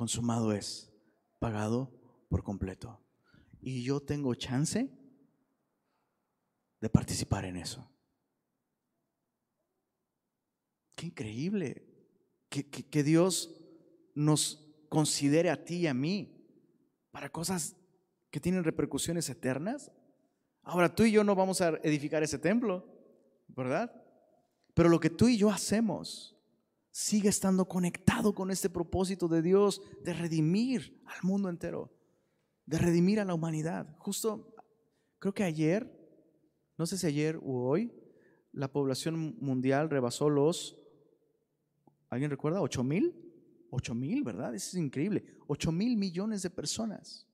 [0.00, 0.90] consumado es,
[1.38, 1.92] pagado
[2.30, 2.98] por completo
[3.60, 4.88] y yo tengo chance
[6.80, 7.86] de participar en eso.
[10.96, 11.84] Qué increíble
[12.48, 13.60] que, Dios
[14.14, 16.46] nos considere a ti y a mí
[17.10, 17.76] para cosas
[18.30, 19.92] que tienen repercusiones eternas.
[20.62, 22.86] Ahora tú y yo no vamos a edificar ese templo,
[23.48, 24.02] ¿verdad?
[24.72, 26.39] Pero lo que tú y yo hacemos
[26.90, 31.90] sigue estando conectado con este propósito de Dios de redimir al mundo entero
[32.70, 33.96] de redimir a la humanidad.
[33.98, 34.54] Justo,
[35.18, 35.92] creo que ayer,
[36.78, 37.92] no sé si ayer o hoy,
[38.52, 40.78] la población mundial rebasó los,
[42.10, 42.60] ¿alguien recuerda?
[42.60, 43.12] ¿8 mil?
[43.70, 44.54] 8 mil, ¿verdad?
[44.54, 45.24] Eso es increíble.
[45.48, 47.26] 8 mil millones de personas.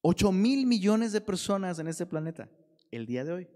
[0.00, 2.48] 8 mil millones de personas en este planeta
[2.90, 3.48] el día de hoy.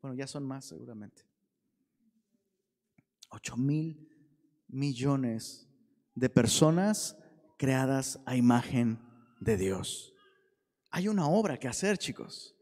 [0.00, 1.22] Bueno, ya son más seguramente.
[3.28, 4.08] 8 mil
[4.68, 5.68] millones
[6.14, 7.16] de personas
[7.58, 8.98] creadas a imagen
[9.40, 10.12] de Dios.
[10.90, 12.56] Hay una obra que hacer, chicos.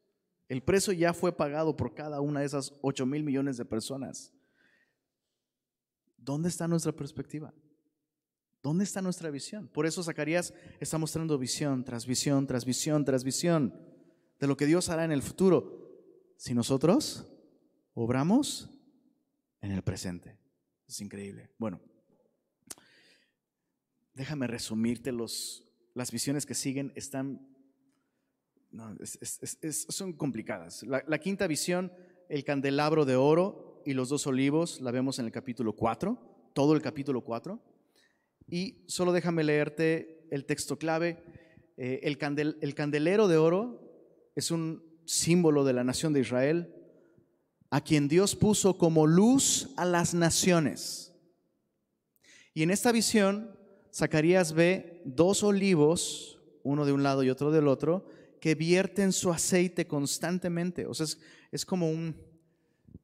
[0.49, 4.33] El precio ya fue pagado por cada una de esas 8 mil millones de personas.
[6.17, 7.55] ¿Dónde está nuestra perspectiva?
[8.63, 9.69] ¿Dónde está nuestra visión?
[9.69, 13.79] Por eso Zacarías está mostrando visión tras visión, tras visión, tras visión
[14.41, 15.85] de lo que Dios hará en el futuro
[16.37, 17.27] si nosotros
[17.93, 18.71] obramos
[19.61, 20.39] en el presente.
[20.95, 21.51] Es increíble.
[21.59, 21.81] Bueno,
[24.15, 27.45] déjame resumirte los las visiones que siguen están,
[29.89, 30.85] son complicadas.
[30.85, 31.93] La, quinta visión,
[32.29, 36.77] el candelabro de oro, y los dos olivos la vemos en el capítulo 4, todo
[36.77, 37.61] el capítulo 4.
[38.47, 41.25] Y solo déjame leerte el texto clave.
[41.77, 46.73] Eh, el candelero de oro es un símbolo de la nación de Israel,
[47.75, 51.13] a quien Dios puso como luz a las naciones.
[52.55, 53.51] Y en esta visión,
[53.93, 58.07] Zacarías ve dos olivos, uno de un lado y otro del otro,
[58.41, 60.87] que vierten su aceite constantemente.
[60.87, 61.05] O sea,
[61.51, 62.15] es, como un,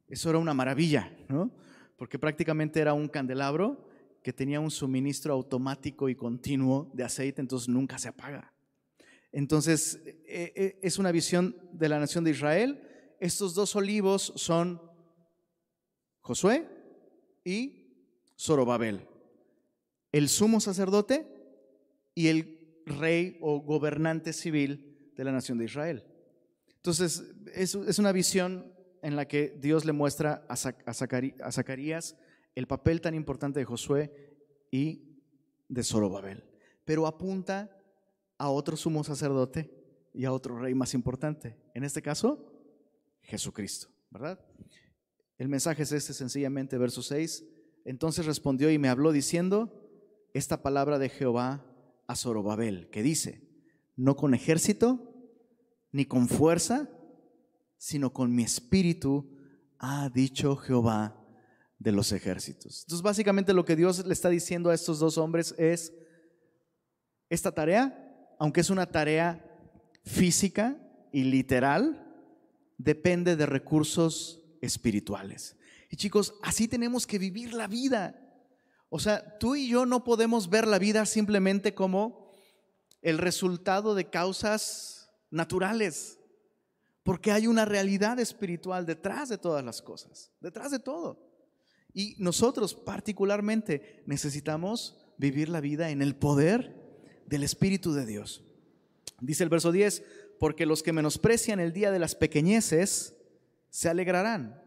[0.07, 1.51] eso era una maravilla, ¿no?
[1.97, 3.89] Porque prácticamente era un candelabro
[4.23, 8.53] que tenía un suministro automático y continuo de aceite, entonces nunca se apaga.
[9.33, 12.87] Entonces, e, e, es una visión de la nación de Israel.
[13.21, 14.81] Estos dos olivos son
[16.23, 16.67] Josué
[17.45, 17.87] y
[18.39, 19.07] Zorobabel,
[20.11, 21.27] el sumo sacerdote
[22.15, 26.05] y el rey o gobernante civil de la nación de Israel.
[26.77, 27.23] Entonces,
[27.55, 32.17] es, una visión en la que Dios le muestra a, Zacarías
[32.55, 34.39] el papel tan importante de Josué
[34.71, 35.21] y
[35.69, 36.43] de Zorobabel,
[36.87, 37.71] pero apunta
[38.39, 39.71] a otro sumo sacerdote
[40.15, 41.59] y a otro rey más importante.
[41.75, 42.50] En este caso,
[43.31, 44.41] Jesucristo, ¿verdad?
[45.39, 47.45] El mensaje es este sencillamente, verso 6.
[47.85, 49.89] Entonces respondió y me habló diciendo
[50.35, 51.65] esta palabra de Jehová
[52.07, 53.49] a Zorobabel, que dice,
[53.97, 55.15] no con ejército
[55.93, 56.91] ni con fuerza,
[57.79, 59.39] sino con mi espíritu,
[59.79, 61.17] ha dicho Jehová
[61.79, 62.83] de los ejércitos.
[62.83, 65.95] Entonces básicamente lo que Dios le está diciendo a estos dos hombres es,
[67.31, 68.07] esta tarea
[68.41, 69.45] aunque es una tarea
[70.03, 70.79] física
[71.13, 72.10] y literal,
[72.81, 75.57] depende de recursos espirituales.
[75.91, 78.19] Y chicos, así tenemos que vivir la vida.
[78.89, 82.33] O sea, tú y yo no podemos ver la vida simplemente como
[83.03, 86.19] el resultado de causas naturales,
[87.03, 91.29] porque hay una realidad espiritual detrás de todas las cosas, detrás de todo.
[91.93, 96.77] Y nosotros particularmente necesitamos vivir la vida en el poder
[97.27, 98.43] del Espíritu de Dios.
[99.21, 100.03] Dice el verso 10,
[100.41, 103.15] porque los que menosprecian el día de las pequeñeces
[103.69, 104.59] se alegrarán.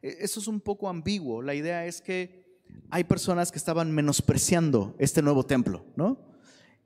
[0.00, 1.42] E, eso es un poco ambiguo.
[1.42, 2.46] La idea es que
[2.88, 6.24] hay personas que estaban menospreciando este nuevo templo, ¿no?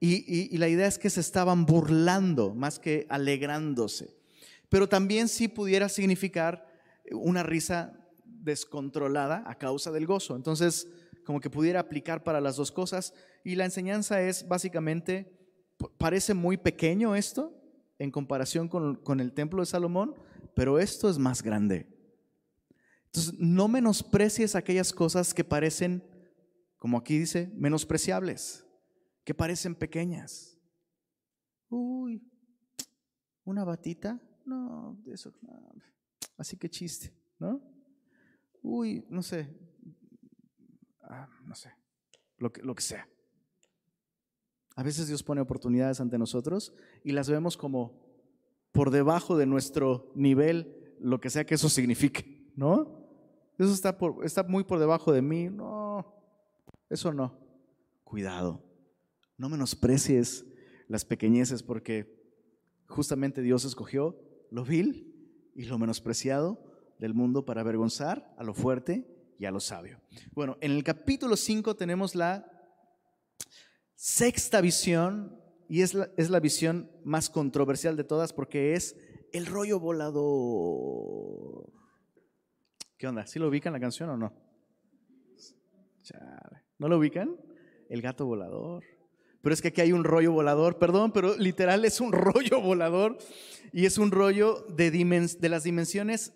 [0.00, 4.16] Y, y, la idea es que se estaban burlando más que alegrándose.
[4.68, 6.66] Pero también sí pudiera significar
[7.12, 7.92] una risa
[8.24, 10.34] descontrolada a causa del gozo.
[10.34, 10.88] Entonces,
[11.24, 13.12] como que pudiera aplicar para las dos cosas.
[13.44, 15.30] Y la enseñanza es básicamente,
[15.98, 17.61] parece muy pequeño esto
[18.02, 20.16] en comparación con, el templo de Salomón,
[20.56, 21.86] pero esto es más grande.
[23.06, 26.02] Entonces, no menosprecies aquellas cosas que parecen,
[26.78, 28.66] como aquí dice, menospreciables,
[29.22, 30.58] que parecen pequeñas.
[31.68, 32.28] Uy,
[33.44, 35.32] una batita, no, eso,
[36.36, 37.62] así que chiste, ¿no?
[38.62, 39.48] Uy, no sé,
[41.04, 41.70] ah, no sé,
[42.38, 43.08] lo que, lo que sea.
[44.74, 46.74] A veces Dios pone oportunidades ante nosotros
[47.04, 48.00] y las vemos como
[48.72, 53.02] por debajo de nuestro nivel, lo que sea que eso signifique, ¿no?
[53.58, 56.14] Eso está, por, está muy por debajo de mí, no,
[56.88, 57.38] eso no.
[58.04, 58.62] Cuidado,
[59.36, 60.44] no menosprecies
[60.88, 62.22] las pequeñeces porque
[62.86, 64.18] justamente Dios escogió
[64.50, 66.62] lo vil y lo menospreciado
[66.98, 69.06] del mundo para avergonzar a lo fuerte
[69.38, 70.00] y a lo sabio.
[70.32, 72.46] Bueno, en el capítulo 5 tenemos la
[73.94, 75.41] sexta visión,
[75.72, 78.94] y es la, es la visión más controversial de todas porque es
[79.32, 81.72] el rollo volador.
[82.98, 83.26] ¿Qué onda?
[83.26, 84.34] ¿Sí lo ubican la canción o no?
[86.76, 87.34] ¿No lo ubican?
[87.88, 88.84] El gato volador.
[89.40, 93.16] Pero es que aquí hay un rollo volador, perdón, pero literal es un rollo volador
[93.72, 96.34] y es un rollo de, de las dimensiones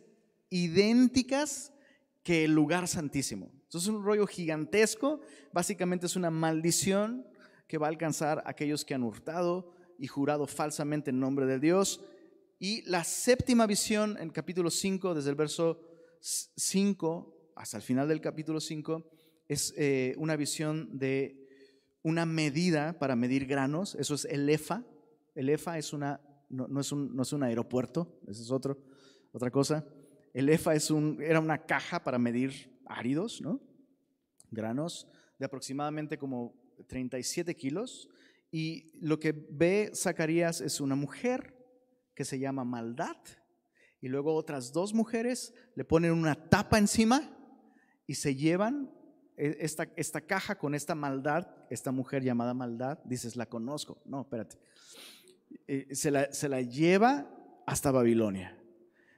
[0.49, 1.75] idénticas
[2.23, 3.51] que el lugar santísimo.
[3.53, 5.21] Entonces es un rollo gigantesco,
[5.53, 7.27] básicamente es una maldición
[7.67, 11.59] que va a alcanzar a aquellos que han hurtado y jurado falsamente en nombre de
[11.59, 12.01] Dios.
[12.59, 15.81] Y la séptima visión en capítulo 5, desde el verso
[16.21, 19.11] 5 hasta el final del capítulo 5,
[19.49, 21.47] es eh, una visión de
[22.03, 23.95] una medida para medir granos.
[23.95, 24.85] Eso es el EFA.
[25.35, 28.79] El EFA es una, no, es, un, no es un aeropuerto, esa es otro,
[29.33, 29.85] otra cosa.
[30.33, 33.61] El EFA es un, era una caja para medir áridos, ¿no?
[34.51, 35.09] granos,
[35.39, 36.55] de aproximadamente como
[36.87, 38.09] 37 kilos.
[38.51, 41.55] Y lo que ve Zacarías es una mujer
[42.15, 43.17] que se llama maldad.
[44.01, 47.37] Y luego otras dos mujeres le ponen una tapa encima
[48.07, 48.91] y se llevan
[49.37, 54.01] e, esta, esta caja con esta maldad, esta mujer llamada maldad, dices, la conozco.
[54.05, 54.59] No, espérate.
[55.67, 57.29] Eh, se la, se la lleva
[57.67, 58.57] hasta Babilonia.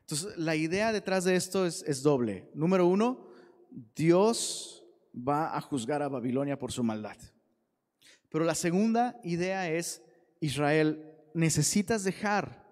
[0.01, 2.51] Entonces, la idea detrás de esto es, es doble.
[2.55, 3.29] Número uno,
[3.95, 4.85] Dios
[5.15, 7.17] va a juzgar a Babilonia por su maldad.
[8.29, 10.03] Pero la segunda idea es,
[10.41, 12.67] Israel, necesitas dejar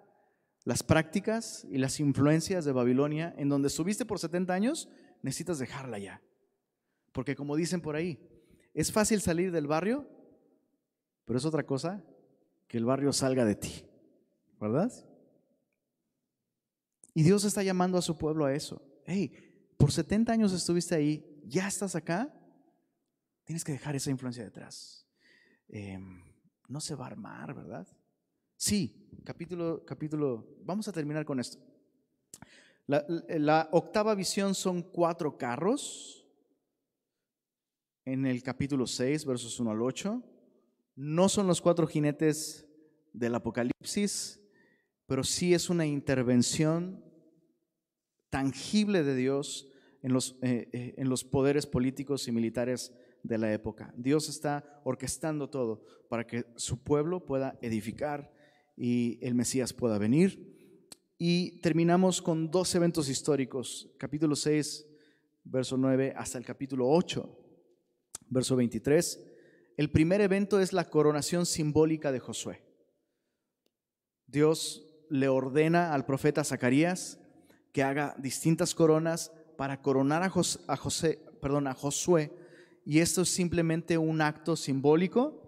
[0.65, 4.89] las prácticas y las influencias de Babilonia en donde estuviste por 70 años,
[5.23, 6.23] necesitas dejarla ya.
[7.13, 8.19] Porque como dicen por ahí,
[8.75, 10.07] es fácil salir del barrio,
[11.25, 12.05] pero es otra cosa
[12.69, 13.85] que el barrio salga de ti,
[14.61, 14.93] ¿verdad?
[17.15, 18.83] Y Dios está llamando a su pueblo a eso.
[19.07, 19.33] Hey,
[19.77, 22.35] por 70 años estuviste ahí, ya estás acá,
[23.45, 25.06] tienes que dejar esa influencia detrás.
[25.69, 26.23] Em,
[26.69, 27.87] no se va a armar, ¿verdad?
[28.57, 31.59] Sí, capítulo, capítulo, vamos a terminar con esto.
[32.87, 36.25] La, octava visión son cuatro carros
[38.05, 40.23] en el capítulo 6, versos 1 al 8.
[40.95, 42.67] No son los cuatro jinetes
[43.13, 44.41] del Apocalipsis,
[45.07, 47.05] pero sí es una intervención
[48.31, 49.69] tangible de Dios
[50.03, 52.93] en los, eh, eh, en los poderes políticos y militares
[53.27, 53.93] de la época.
[53.97, 58.33] Dios está orquestando todo para que su pueblo pueda edificar
[58.77, 60.55] y el Mesías pueda venir.
[61.19, 64.87] Y terminamos con dos eventos históricos, capítulo 6,
[65.45, 67.39] verso 9, hasta el capítulo 8,
[68.29, 69.25] verso 23.
[69.77, 72.63] El primer evento es la coronación simbólica de Josué.
[74.27, 77.19] Dios le ordena al profeta Zacarías
[77.73, 80.33] que haga distintas coronas para coronar a,
[81.41, 82.33] perdón, a Josué
[82.87, 85.43] y esto es simplemente un acto simbólico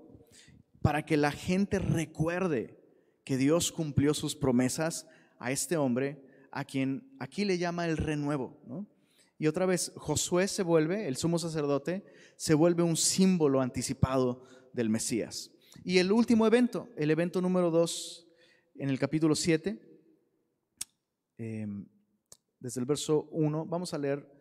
[0.82, 2.76] para que la gente recuerde
[3.22, 5.07] que Dios cumplió sus promesas
[5.39, 6.20] a este hombre,
[6.51, 8.59] a quien aquí le llama el renuevo.
[9.39, 14.91] Y otra vez, Josué se vuelve, el sumo sacerdote, se vuelve un símbolo anticipado del
[14.91, 15.53] Mesías.
[15.84, 18.26] Y el último evento, el evento número dos,
[18.74, 19.80] en el capítulo 7,
[21.36, 21.86] em,
[22.59, 24.38] desde el verso 1, vamos a leer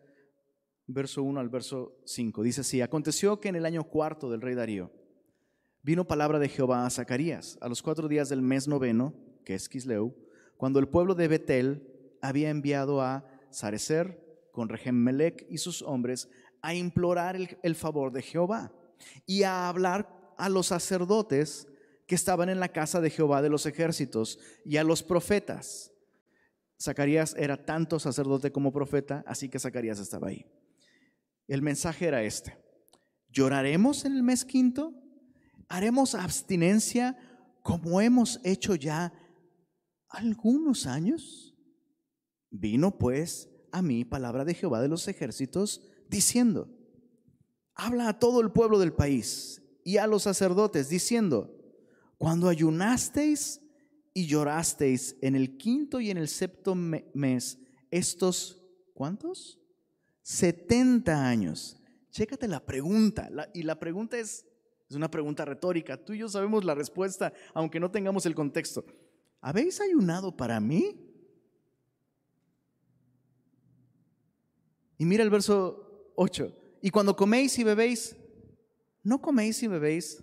[0.88, 2.42] verso 1 al verso 5.
[2.42, 4.90] Dice así, aconteció que en el año cuarto del rey Darío
[5.82, 9.14] vino palabra de Jehová a Zacarías a los cuatro días del mes noveno,
[9.44, 10.14] que es Kisleu,
[10.56, 16.28] cuando el pueblo de Betel había enviado a Sarecer con Melech y sus hombres
[16.62, 18.72] a implorar el, el favor de Jehová
[19.24, 21.68] y a hablar a los sacerdotes
[22.06, 25.92] que estaban en la casa de Jehová de los ejércitos y a los profetas.
[26.80, 30.46] Zacarías era tanto sacerdote como profeta, así que Zacarías estaba ahí.
[31.48, 32.56] El mensaje era este.
[33.30, 34.94] ¿Lloraremos en el mes quinto?
[35.68, 37.16] ¿Haremos abstinencia
[37.62, 39.12] como hemos hecho ya
[40.08, 41.56] algunos años?
[42.50, 46.70] Vino pues a mí palabra de Jehová de los ejércitos diciendo,
[47.74, 51.54] habla a todo el pueblo del país y a los sacerdotes diciendo,
[52.18, 53.60] cuando ayunasteis
[54.12, 57.58] y llorasteis en el quinto y en el sexto mes,
[57.90, 58.62] estos,
[58.94, 59.57] ¿cuántos?
[60.28, 61.80] 70 años.
[62.10, 63.30] Chécate la pregunta.
[63.54, 64.44] y la pregunta es,
[64.86, 65.96] es una pregunta retórica.
[65.96, 68.84] Tú y yo sabemos la respuesta, aunque no tengamos el contexto.
[69.40, 71.00] ¿Habéis ayunado para mí?
[74.98, 76.52] Y mira el verso 8.
[76.82, 78.14] Y cuando coméis y bebéis,
[79.02, 80.22] ¿no coméis y bebéis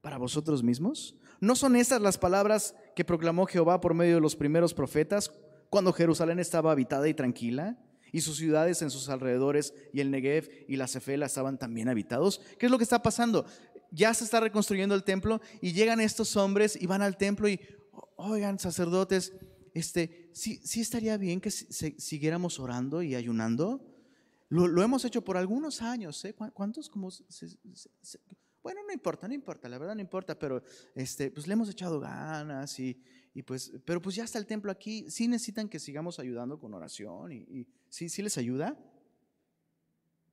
[0.00, 1.16] para vosotros mismos?
[1.40, 5.32] ¿No son estas las palabras que proclamó Jehová por medio de los primeros profetas
[5.70, 7.83] cuando Jerusalén estaba habitada y tranquila?
[8.14, 12.40] Y sus ciudades en sus alrededores y el Negev y la Cefela estaban también habitados.
[12.60, 13.44] ¿Qué es lo que está pasando?
[13.90, 17.58] Ya se está reconstruyendo el templo y llegan estos hombres y van al templo y,
[18.14, 19.32] oigan, sacerdotes,
[19.74, 23.84] este, sí, sí estaría bien que siguiéramos orando y ayunando.
[24.48, 26.34] Lo, hemos hecho por algunos años, ¿eh?
[26.34, 26.88] ¿Cuántos?
[26.88, 27.10] Como
[28.62, 30.62] bueno, no importa, no importa, la verdad no importa, pero
[30.94, 32.96] este, pues le hemos echado ganas y,
[33.34, 35.10] y pues, pero pues ya está el templo aquí.
[35.10, 38.78] Sí necesitan que sigamos ayudando con oración y, sí, sí les ayuda.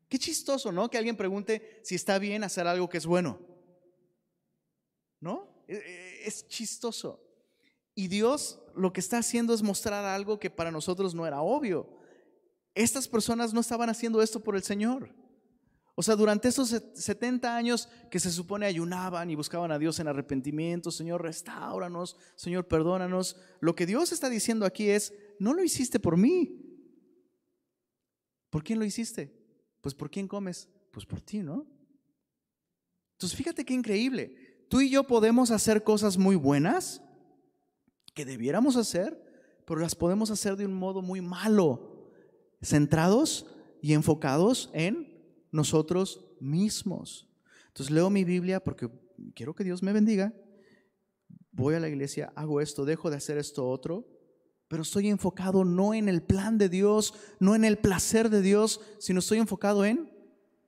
[0.08, 0.90] Qué chistoso, ¿no?
[0.90, 3.40] Que alguien pregunte si está bien hacer algo que es bueno.
[5.20, 5.64] ¿No?
[5.68, 7.20] E, e, es chistoso.
[7.96, 11.98] Y Dios lo que está haciendo es mostrar algo que para nosotros no era obvio.
[12.76, 15.14] Estas personas no estaban haciendo esto por el Señor.
[15.96, 20.08] O sea, durante esos 70 años que se supone ayunaban y buscaban a Dios en
[20.08, 26.00] arrepentimiento, Señor, restauranos, Señor, perdónanos, lo que Dios está diciendo aquí es, no lo hiciste
[26.00, 26.58] por mí.
[28.50, 29.34] ¿Por quién lo hiciste?
[29.82, 30.70] Pues por quién comes?
[30.92, 31.66] Pues por ti, ¿no?
[33.14, 34.66] Entonces, fíjate qué increíble.
[34.70, 37.02] Tú y yo podemos hacer cosas muy buenas
[38.14, 39.22] que debiéramos hacer,
[39.66, 42.10] pero las podemos hacer de un modo muy malo,
[42.62, 43.46] centrados
[43.82, 45.11] y enfocados en
[45.52, 47.30] nosotros mismos.
[47.68, 48.90] Entonces leo mi Biblia porque
[49.36, 50.34] quiero que Dios me bendiga.
[51.52, 54.08] Voy a la iglesia, hago esto, dejo de hacer esto otro
[54.72, 58.80] pero estoy enfocado no en el plan de Dios, no en el placer de Dios,
[59.00, 60.10] sino estoy enfocado en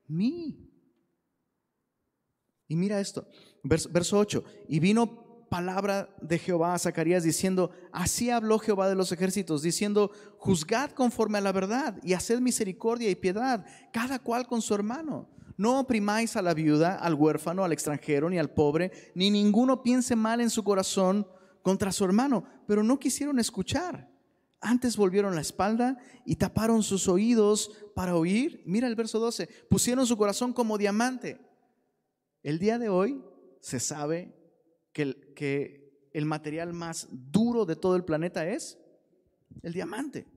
[0.10, 0.70] mí.
[2.68, 3.26] Y mira esto,
[3.64, 5.23] verso, verso 8, y vino
[5.54, 11.38] palabra de Jehová a Zacarías diciendo, así habló Jehová de los ejércitos, diciendo, juzgad conforme
[11.38, 15.30] a la verdad y haced misericordia y piedad, cada cual con su hermano.
[15.56, 20.16] No oprimáis a la viuda, al huérfano, al extranjero, ni al pobre, ni ninguno piense
[20.16, 21.28] mal en su corazón
[21.62, 24.10] contra su hermano, pero no quisieron escuchar.
[24.60, 28.64] Antes volvieron la espalda y taparon sus oídos para oír.
[28.66, 31.40] Mira el verso 12, pusieron su corazón como diamante.
[32.42, 33.24] El día de hoy
[33.62, 34.43] se sabe
[34.94, 38.78] que el, material más duro de todo el planeta es
[39.62, 40.28] el diamante.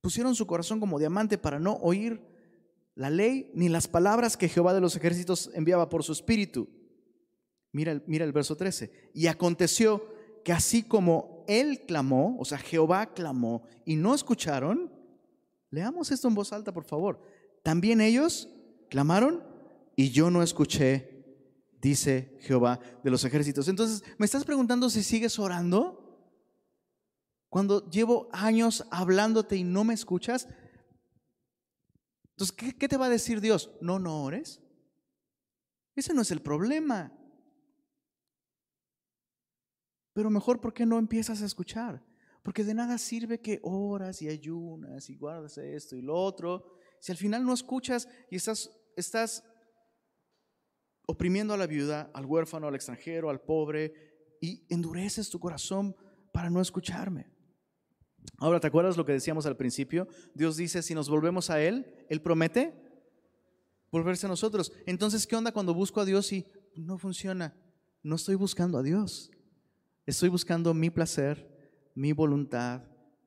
[0.00, 2.22] Pusieron su corazón como diamante para no oír
[2.94, 6.68] la ley ni las palabras que Jehová de los ejércitos enviaba por su espíritu.
[7.72, 9.10] Mira mira el verso 13.
[9.12, 10.14] Y aconteció
[10.44, 14.92] que así como él clamó, o sea, Jehová clamó y no escucharon,
[15.70, 17.20] leamos esto en voz alta, por favor.
[17.62, 18.48] También ellos
[18.88, 19.42] clamaron
[19.96, 21.15] y yo no escuché,
[21.80, 23.68] dice Jehová de los ejércitos.
[23.68, 26.02] Entonces, ¿me estás preguntando si sigues orando?
[27.48, 30.48] Cuando llevo años hablándote y no me escuchas,
[32.36, 33.70] entonces, ¿qué, te va a decir Dios?
[33.80, 34.60] No, no ores.
[35.94, 37.10] Ese no es el problema.
[40.12, 42.04] Pero mejor, ¿por qué no empiezas a escuchar?
[42.42, 46.78] Porque de nada sirve que oras y ayunas y guardas esto y lo otro.
[47.00, 49.42] Si al final no escuchas y estás, estás
[51.06, 53.94] oprimiendo a la viuda, al huérfano, al extranjero, al pobre,
[54.40, 55.96] y endureces tu corazón
[56.32, 57.30] para no escucharme.
[58.38, 60.08] Ahora, ¿te acuerdas lo que decíamos al principio?
[60.34, 62.74] Dios dice, si nos volvemos a Él, Él promete
[63.90, 64.72] volverse a nosotros.
[64.84, 66.44] Entonces, ¿qué onda cuando busco a Dios y
[66.74, 67.56] no funciona?
[68.02, 69.30] No estoy buscando a Dios.
[70.04, 72.82] Estoy buscando mi placer, mi voluntad,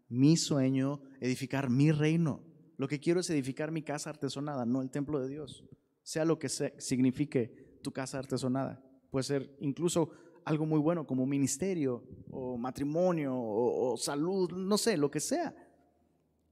[0.09, 2.43] mi sueño, edificar mi reino.
[2.77, 5.65] Lo que quiero es edificar mi casa artesonada, no el templo de Dios.
[6.03, 8.83] Sea lo que signifique tu casa artesonada.
[9.09, 10.11] Puede ser incluso
[10.45, 15.55] algo muy bueno como ministerio o matrimonio o, salud, no sé, lo que sea.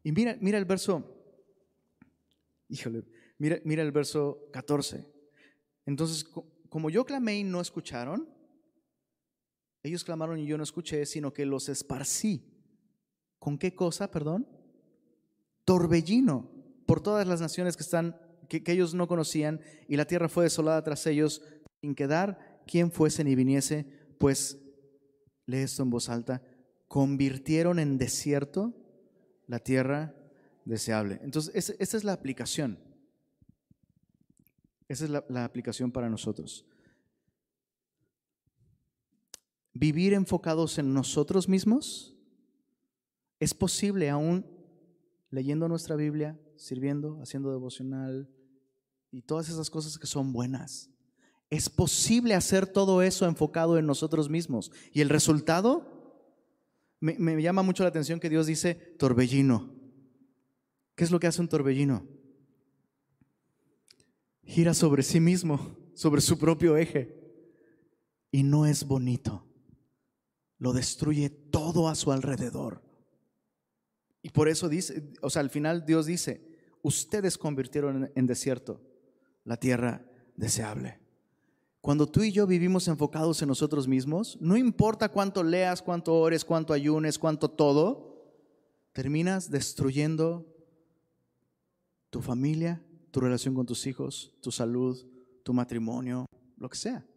[0.04, 1.04] Y mira, mira el verso,
[2.70, 3.06] híjole,
[3.38, 5.06] mira, mira el verso 14.
[5.86, 6.26] Entonces,
[6.70, 8.30] como yo clamé y no escucharon,
[9.84, 12.54] ellos clamaron y yo no escuché, sino que los esparcí.
[13.40, 14.48] ¿Con qué cosa, perdón?
[15.64, 16.52] Torbellino
[16.86, 20.84] por todas las naciones que están que, ellos no conocían y la tierra fue desolada
[20.84, 21.42] tras ellos
[21.82, 23.86] sin quedar quien fuese ni viniese,
[24.18, 24.58] pues,
[25.46, 26.42] lee esto en voz alta,
[26.88, 28.74] convirtieron en desierto
[29.48, 30.16] la tierra
[30.66, 31.20] deseable.
[31.24, 32.80] Entonces, esa es la aplicación.
[34.88, 36.66] Esa es la aplicación para nosotros.
[39.74, 42.16] Vivir enfocados en nosotros mismos
[43.40, 44.46] es posible aún
[45.30, 48.30] leyendo nuestra Biblia, sirviendo, haciendo devocional
[49.12, 50.90] y todas esas cosas que son buenas.
[51.50, 54.72] Es posible hacer todo eso enfocado en nosotros mismos.
[54.92, 56.26] Y el resultado,
[57.00, 59.74] me, llama mucho la atención que Dios dice torbellino.
[60.96, 62.06] ¿Qué es lo que hace un torbellino?
[64.44, 67.16] Gira sobre sí mismo, sobre su propio eje.
[68.32, 69.46] Y no es bonito.
[70.58, 72.84] Lo destruye todo a su alrededor.
[74.22, 76.46] Y por eso dice, o sea, al final Dios dice,
[76.82, 78.87] ustedes convirtieron en desierto
[79.48, 81.00] la tierra deseable.
[81.80, 86.44] Cuando tú y yo vivimos enfocados en nosotros mismos, no importa cuánto leas, cuánto ores,
[86.44, 88.26] cuánto ayunes, cuánto todo,
[88.92, 90.46] terminas destruyendo
[92.10, 95.08] tu familia, tu relación con tus hijos, tu salud,
[95.44, 96.26] tu matrimonio,
[96.58, 97.08] lo que sea.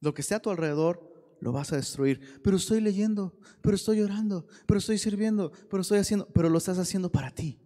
[0.00, 2.42] Lo que esté a tu alrededor, lo vas a destruir.
[2.42, 6.78] Pero estoy leyendo, pero estoy orando, pero estoy sirviendo, pero estoy haciendo, pero lo estás
[6.78, 7.58] haciendo para ti.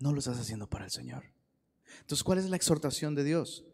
[0.00, 1.22] No lo estás haciendo para el Señor.
[2.00, 3.64] Entonces, ¿cuál es la exhortación de Dios?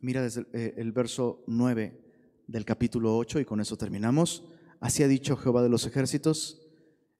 [0.00, 2.00] Mira desde eh, el, verso 9
[2.46, 4.44] del capítulo 8 y con eso terminamos.
[4.80, 6.60] Así ha dicho Jehová de los ejércitos,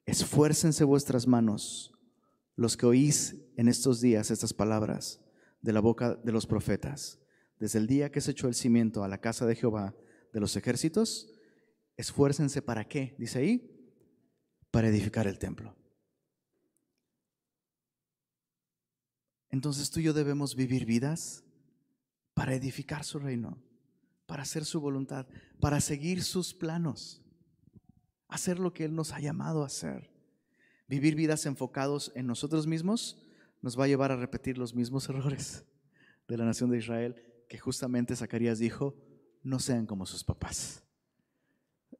[0.04, 1.94] esfuércense vuestras manos,
[2.54, 5.20] los que oís en estos días estas palabras
[5.62, 7.18] de la boca de los profetas.
[7.58, 9.94] Desde el día que se echó el cimiento a la casa de Jehová
[10.32, 11.30] de los ejércitos,
[11.96, 13.90] esfuércense para qué, dice ahí,
[14.70, 15.74] para edificar el templo.
[19.56, 21.42] Entonces tú y yo debemos vivir vidas
[22.34, 23.56] para edificar su reino,
[24.26, 25.26] para hacer su voluntad,
[25.60, 27.22] para seguir sus planos,
[28.28, 30.10] hacer lo que Él nos ha llamado a hacer.
[30.88, 33.26] Vivir vidas enfocados en nosotros mismos
[33.62, 35.64] nos va a llevar a repetir los mismos errores
[36.28, 37.16] de la nación de Israel
[37.48, 38.94] que justamente Zacarías dijo,
[39.42, 40.84] no sean como sus papás.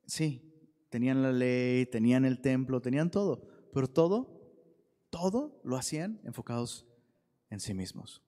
[0.05, 0.53] Sí,
[0.91, 4.43] tenían la ley, tenían el templo, tenían todo, pero todo,
[5.09, 6.87] todo lo hacían enfocados
[7.51, 8.23] en sí mismos.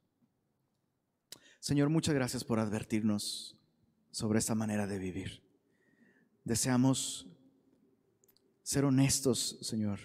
[1.61, 3.57] Señor, muchas gracias por advertirnos
[4.11, 5.43] sobre esta manera de vivir.
[6.45, 7.27] Deseamos
[8.63, 9.99] ser honestos, Señor,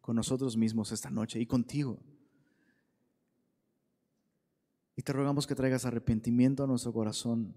[0.00, 2.02] con nosotros mismos esta noche y contigo.
[4.96, 7.54] Y te rogamos que traigas arrepentimiento a nuestro corazón.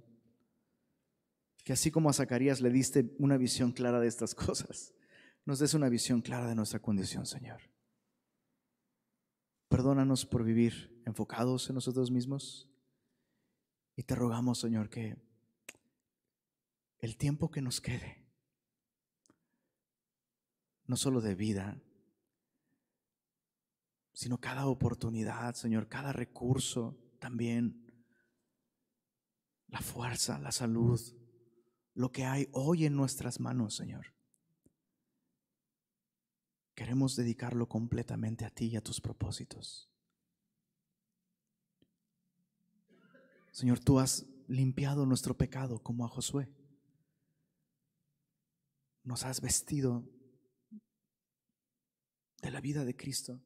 [1.64, 4.94] Que así como a Zacarías le diste una visión clara de estas cosas,
[5.46, 7.62] nos des una visión clara de nuestra condición, Señor.
[9.68, 12.70] Perdónanos por vivir enfocados en nosotros mismos.
[13.96, 15.18] Y te rogamos, Señor, que
[17.00, 18.26] el tiempo que nos quede,
[20.86, 21.82] no solo de vida,
[24.14, 27.86] sino cada oportunidad, Señor, cada recurso también,
[29.68, 31.00] la fuerza, la salud,
[31.94, 34.17] lo que hay hoy en nuestras manos, Señor.
[36.78, 39.90] Queremos dedicarlo completamente a ti y a tus propósitos.
[43.52, 46.48] Señor, tú has limpiado nuestro pecado como a Josué.
[49.04, 50.08] Nos has vestido
[52.44, 53.42] de la vida de Cristo.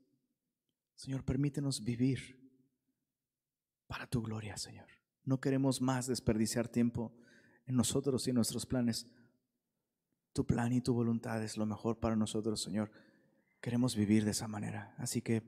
[0.96, 2.38] Señor, permítenos vivir
[3.88, 4.90] para tu gloria, Señor.
[5.24, 7.16] No queremos más desperdiciar tiempo
[7.66, 9.08] en nosotros y en nuestros planes.
[10.34, 12.92] Tu plan y tu voluntad es lo mejor para nosotros, Señor.
[13.62, 14.95] Queremos vivir de esa manera.
[14.97, 15.43] Así que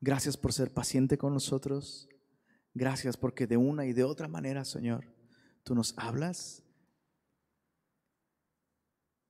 [0.00, 2.08] gracias por ser paciente con nosotros.
[2.74, 5.06] Gracias porque de una y de otra manera, Señor,
[5.62, 6.64] tú nos hablas.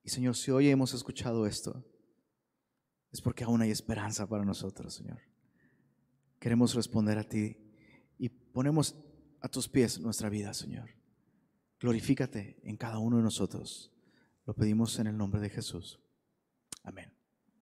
[0.03, 1.85] Y Señor, si hoy hemos escuchado esto,
[3.13, 5.21] es porque aún hay esperanza para nosotros, Señor.
[6.41, 7.57] Queremos responder a ti
[8.19, 8.97] y ponemos
[9.41, 10.91] a tus pies nuestra vida, Señor.
[11.79, 13.93] Glorifícate en cada uno de nosotros.
[14.47, 16.01] Lo pedimos en el nombre de Jesús.
[16.83, 17.14] Amén.